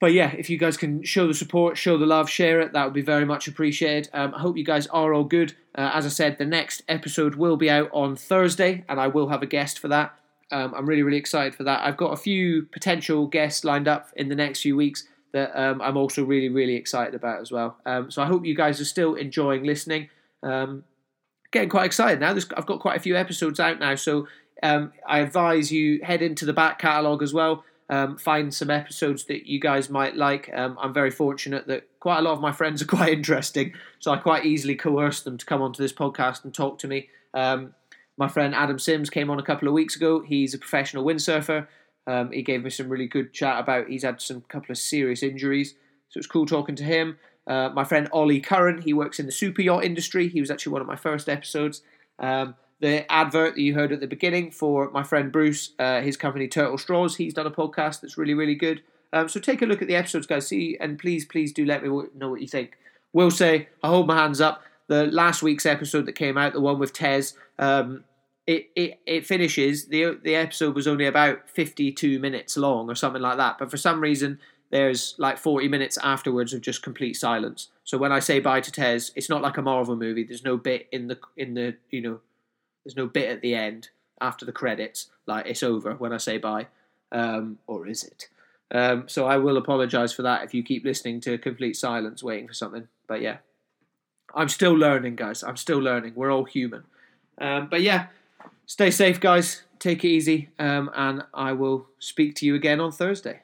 but 0.00 0.12
yeah, 0.12 0.32
if 0.36 0.48
you 0.48 0.58
guys 0.58 0.76
can 0.76 1.02
show 1.02 1.26
the 1.26 1.34
support, 1.34 1.76
show 1.76 1.98
the 1.98 2.06
love, 2.06 2.30
share 2.30 2.60
it, 2.60 2.72
that 2.72 2.84
would 2.84 2.94
be 2.94 3.02
very 3.02 3.24
much 3.24 3.48
appreciated. 3.48 4.08
Um, 4.12 4.32
I 4.34 4.40
hope 4.40 4.56
you 4.56 4.64
guys 4.64 4.86
are 4.88 5.12
all 5.12 5.24
good. 5.24 5.54
Uh, 5.74 5.90
as 5.92 6.06
I 6.06 6.08
said, 6.08 6.38
the 6.38 6.44
next 6.44 6.82
episode 6.88 7.34
will 7.34 7.56
be 7.56 7.68
out 7.68 7.90
on 7.92 8.14
Thursday, 8.14 8.84
and 8.88 9.00
I 9.00 9.08
will 9.08 9.28
have 9.28 9.42
a 9.42 9.46
guest 9.46 9.78
for 9.78 9.88
that. 9.88 10.14
Um, 10.52 10.72
I'm 10.74 10.86
really, 10.86 11.02
really 11.02 11.16
excited 11.18 11.54
for 11.54 11.64
that. 11.64 11.84
I've 11.84 11.96
got 11.96 12.12
a 12.12 12.16
few 12.16 12.62
potential 12.62 13.26
guests 13.26 13.64
lined 13.64 13.88
up 13.88 14.08
in 14.14 14.28
the 14.28 14.36
next 14.36 14.60
few 14.60 14.76
weeks 14.76 15.04
that 15.32 15.54
um, 15.60 15.82
I'm 15.82 15.96
also 15.96 16.24
really, 16.24 16.48
really 16.48 16.76
excited 16.76 17.14
about 17.14 17.40
as 17.40 17.50
well. 17.50 17.76
Um, 17.84 18.10
so 18.10 18.22
I 18.22 18.26
hope 18.26 18.46
you 18.46 18.54
guys 18.54 18.80
are 18.80 18.86
still 18.86 19.14
enjoying 19.14 19.64
listening. 19.64 20.10
Um, 20.42 20.84
getting 21.52 21.68
quite 21.68 21.86
excited 21.86 22.20
now. 22.20 22.30
I've 22.56 22.66
got 22.66 22.80
quite 22.80 22.96
a 22.96 23.00
few 23.00 23.16
episodes 23.16 23.60
out 23.60 23.78
now, 23.80 23.94
so 23.94 24.26
um, 24.62 24.92
I 25.06 25.20
advise 25.20 25.70
you 25.70 26.00
head 26.02 26.22
into 26.22 26.44
the 26.44 26.52
back 26.52 26.78
catalogue 26.78 27.22
as 27.22 27.32
well 27.32 27.64
um, 27.90 28.16
find 28.18 28.52
some 28.52 28.70
episodes 28.70 29.24
that 29.24 29.46
you 29.46 29.60
guys 29.60 29.88
might 29.88 30.16
like. 30.16 30.50
Um, 30.54 30.76
I'm 30.80 30.92
very 30.92 31.10
fortunate 31.10 31.66
that 31.68 31.88
quite 32.00 32.18
a 32.18 32.22
lot 32.22 32.32
of 32.32 32.40
my 32.40 32.52
friends 32.52 32.82
are 32.82 32.86
quite 32.96 33.12
interesting, 33.12 33.72
so 33.98 34.12
I 34.12 34.18
quite 34.18 34.44
easily 34.44 34.74
coerce 34.74 35.22
them 35.22 35.38
to 35.38 35.46
come 35.46 35.62
onto 35.62 35.82
this 35.82 35.92
podcast 35.92 36.44
and 36.44 36.54
talk 36.54 36.78
to 36.80 36.88
me. 36.88 37.08
Um, 37.34 37.74
my 38.16 38.28
friend 38.28 38.54
Adam 38.54 38.78
Sims 38.78 39.10
came 39.10 39.30
on 39.30 39.38
a 39.38 39.44
couple 39.44 39.68
of 39.68 39.74
weeks 39.74 39.96
ago. 39.96 40.20
He's 40.20 40.54
a 40.54 40.58
professional 40.58 41.04
windsurfer. 41.04 41.66
Um, 42.06 42.32
he 42.32 42.42
gave 42.42 42.64
me 42.64 42.70
some 42.70 42.88
really 42.88 43.06
good 43.06 43.32
chat 43.32 43.60
about. 43.60 43.88
He's 43.88 44.02
had 44.02 44.20
some 44.20 44.42
couple 44.42 44.72
of 44.72 44.78
serious 44.78 45.22
injuries, 45.22 45.74
so 46.08 46.18
it's 46.18 46.26
cool 46.26 46.46
talking 46.46 46.76
to 46.76 46.84
him. 46.84 47.18
Uh, 47.48 47.70
my 47.70 47.82
friend 47.82 48.08
Ollie 48.12 48.40
Curran, 48.40 48.82
he 48.82 48.92
works 48.92 49.18
in 49.18 49.26
the 49.26 49.32
super 49.32 49.62
yacht 49.62 49.82
industry. 49.82 50.28
He 50.28 50.40
was 50.40 50.50
actually 50.50 50.72
one 50.72 50.82
of 50.82 50.86
my 50.86 50.96
first 50.96 51.28
episodes. 51.28 51.82
Um, 52.18 52.54
the 52.80 53.10
advert 53.10 53.54
that 53.54 53.60
you 53.60 53.74
heard 53.74 53.90
at 53.90 54.00
the 54.00 54.06
beginning 54.06 54.50
for 54.50 54.90
my 54.90 55.02
friend 55.02 55.32
Bruce, 55.32 55.72
uh, 55.78 56.00
his 56.00 56.16
company 56.16 56.46
Turtle 56.46 56.78
Straws. 56.78 57.16
He's 57.16 57.34
done 57.34 57.46
a 57.46 57.50
podcast 57.50 58.02
that's 58.02 58.18
really, 58.18 58.34
really 58.34 58.54
good. 58.54 58.82
Um, 59.12 59.28
so 59.28 59.40
take 59.40 59.62
a 59.62 59.66
look 59.66 59.82
at 59.82 59.88
the 59.88 59.96
episodes, 59.96 60.26
guys. 60.26 60.46
See, 60.46 60.76
and 60.78 60.98
please, 60.98 61.24
please 61.24 61.52
do 61.52 61.64
let 61.64 61.82
me 61.82 61.88
know 62.14 62.28
what 62.28 62.40
you 62.40 62.46
think. 62.46 62.76
Will 63.12 63.30
say, 63.30 63.68
I 63.82 63.88
hold 63.88 64.06
my 64.06 64.16
hands 64.16 64.40
up. 64.40 64.62
The 64.88 65.06
last 65.06 65.42
week's 65.42 65.66
episode 65.66 66.06
that 66.06 66.12
came 66.12 66.38
out, 66.38 66.52
the 66.52 66.60
one 66.60 66.78
with 66.78 66.92
Tez, 66.92 67.34
um, 67.58 68.04
it, 68.46 68.70
it, 68.76 69.00
it 69.06 69.26
finishes. 69.26 69.86
The, 69.86 70.18
the 70.22 70.34
episode 70.34 70.74
was 70.74 70.86
only 70.86 71.06
about 71.06 71.48
52 71.50 72.18
minutes 72.18 72.56
long 72.56 72.88
or 72.88 72.94
something 72.94 73.20
like 73.20 73.36
that. 73.38 73.58
But 73.58 73.70
for 73.70 73.76
some 73.76 74.00
reason, 74.00 74.38
there's 74.70 75.14
like 75.18 75.38
40 75.38 75.68
minutes 75.68 75.98
afterwards 76.02 76.52
of 76.52 76.60
just 76.60 76.82
complete 76.82 77.14
silence. 77.14 77.68
So 77.84 77.96
when 77.96 78.12
I 78.12 78.18
say 78.18 78.38
bye 78.40 78.60
to 78.60 78.70
Tez, 78.70 79.12
it's 79.16 79.28
not 79.28 79.42
like 79.42 79.56
a 79.56 79.62
Marvel 79.62 79.96
movie. 79.96 80.24
There's 80.24 80.44
no 80.44 80.56
bit 80.56 80.88
in 80.92 81.08
the 81.08 81.18
in 81.36 81.54
the 81.54 81.76
you 81.90 82.02
know 82.02 82.20
there's 82.84 82.96
no 82.96 83.06
bit 83.06 83.30
at 83.30 83.40
the 83.40 83.54
end 83.54 83.88
after 84.20 84.44
the 84.44 84.52
credits, 84.52 85.10
like 85.26 85.46
it's 85.46 85.62
over 85.62 85.94
when 85.94 86.12
I 86.12 86.18
say 86.18 86.38
bye, 86.38 86.66
um, 87.12 87.58
or 87.66 87.86
is 87.86 88.04
it? 88.04 88.28
Um, 88.70 89.08
so 89.08 89.26
I 89.26 89.38
will 89.38 89.56
apologise 89.56 90.12
for 90.12 90.22
that 90.22 90.44
if 90.44 90.52
you 90.52 90.62
keep 90.62 90.84
listening 90.84 91.20
to 91.22 91.38
complete 91.38 91.76
silence, 91.76 92.22
waiting 92.22 92.48
for 92.48 92.54
something. 92.54 92.88
But 93.06 93.22
yeah, 93.22 93.38
I'm 94.34 94.48
still 94.48 94.74
learning, 94.74 95.16
guys. 95.16 95.42
I'm 95.42 95.56
still 95.56 95.78
learning. 95.78 96.12
We're 96.14 96.30
all 96.30 96.44
human. 96.44 96.84
Um, 97.38 97.68
but 97.70 97.82
yeah, 97.82 98.08
stay 98.66 98.90
safe, 98.90 99.20
guys. 99.20 99.62
Take 99.78 100.04
it 100.04 100.08
easy, 100.08 100.50
um, 100.58 100.90
and 100.94 101.22
I 101.32 101.52
will 101.52 101.86
speak 101.98 102.34
to 102.36 102.46
you 102.46 102.54
again 102.54 102.80
on 102.80 102.90
Thursday. 102.90 103.40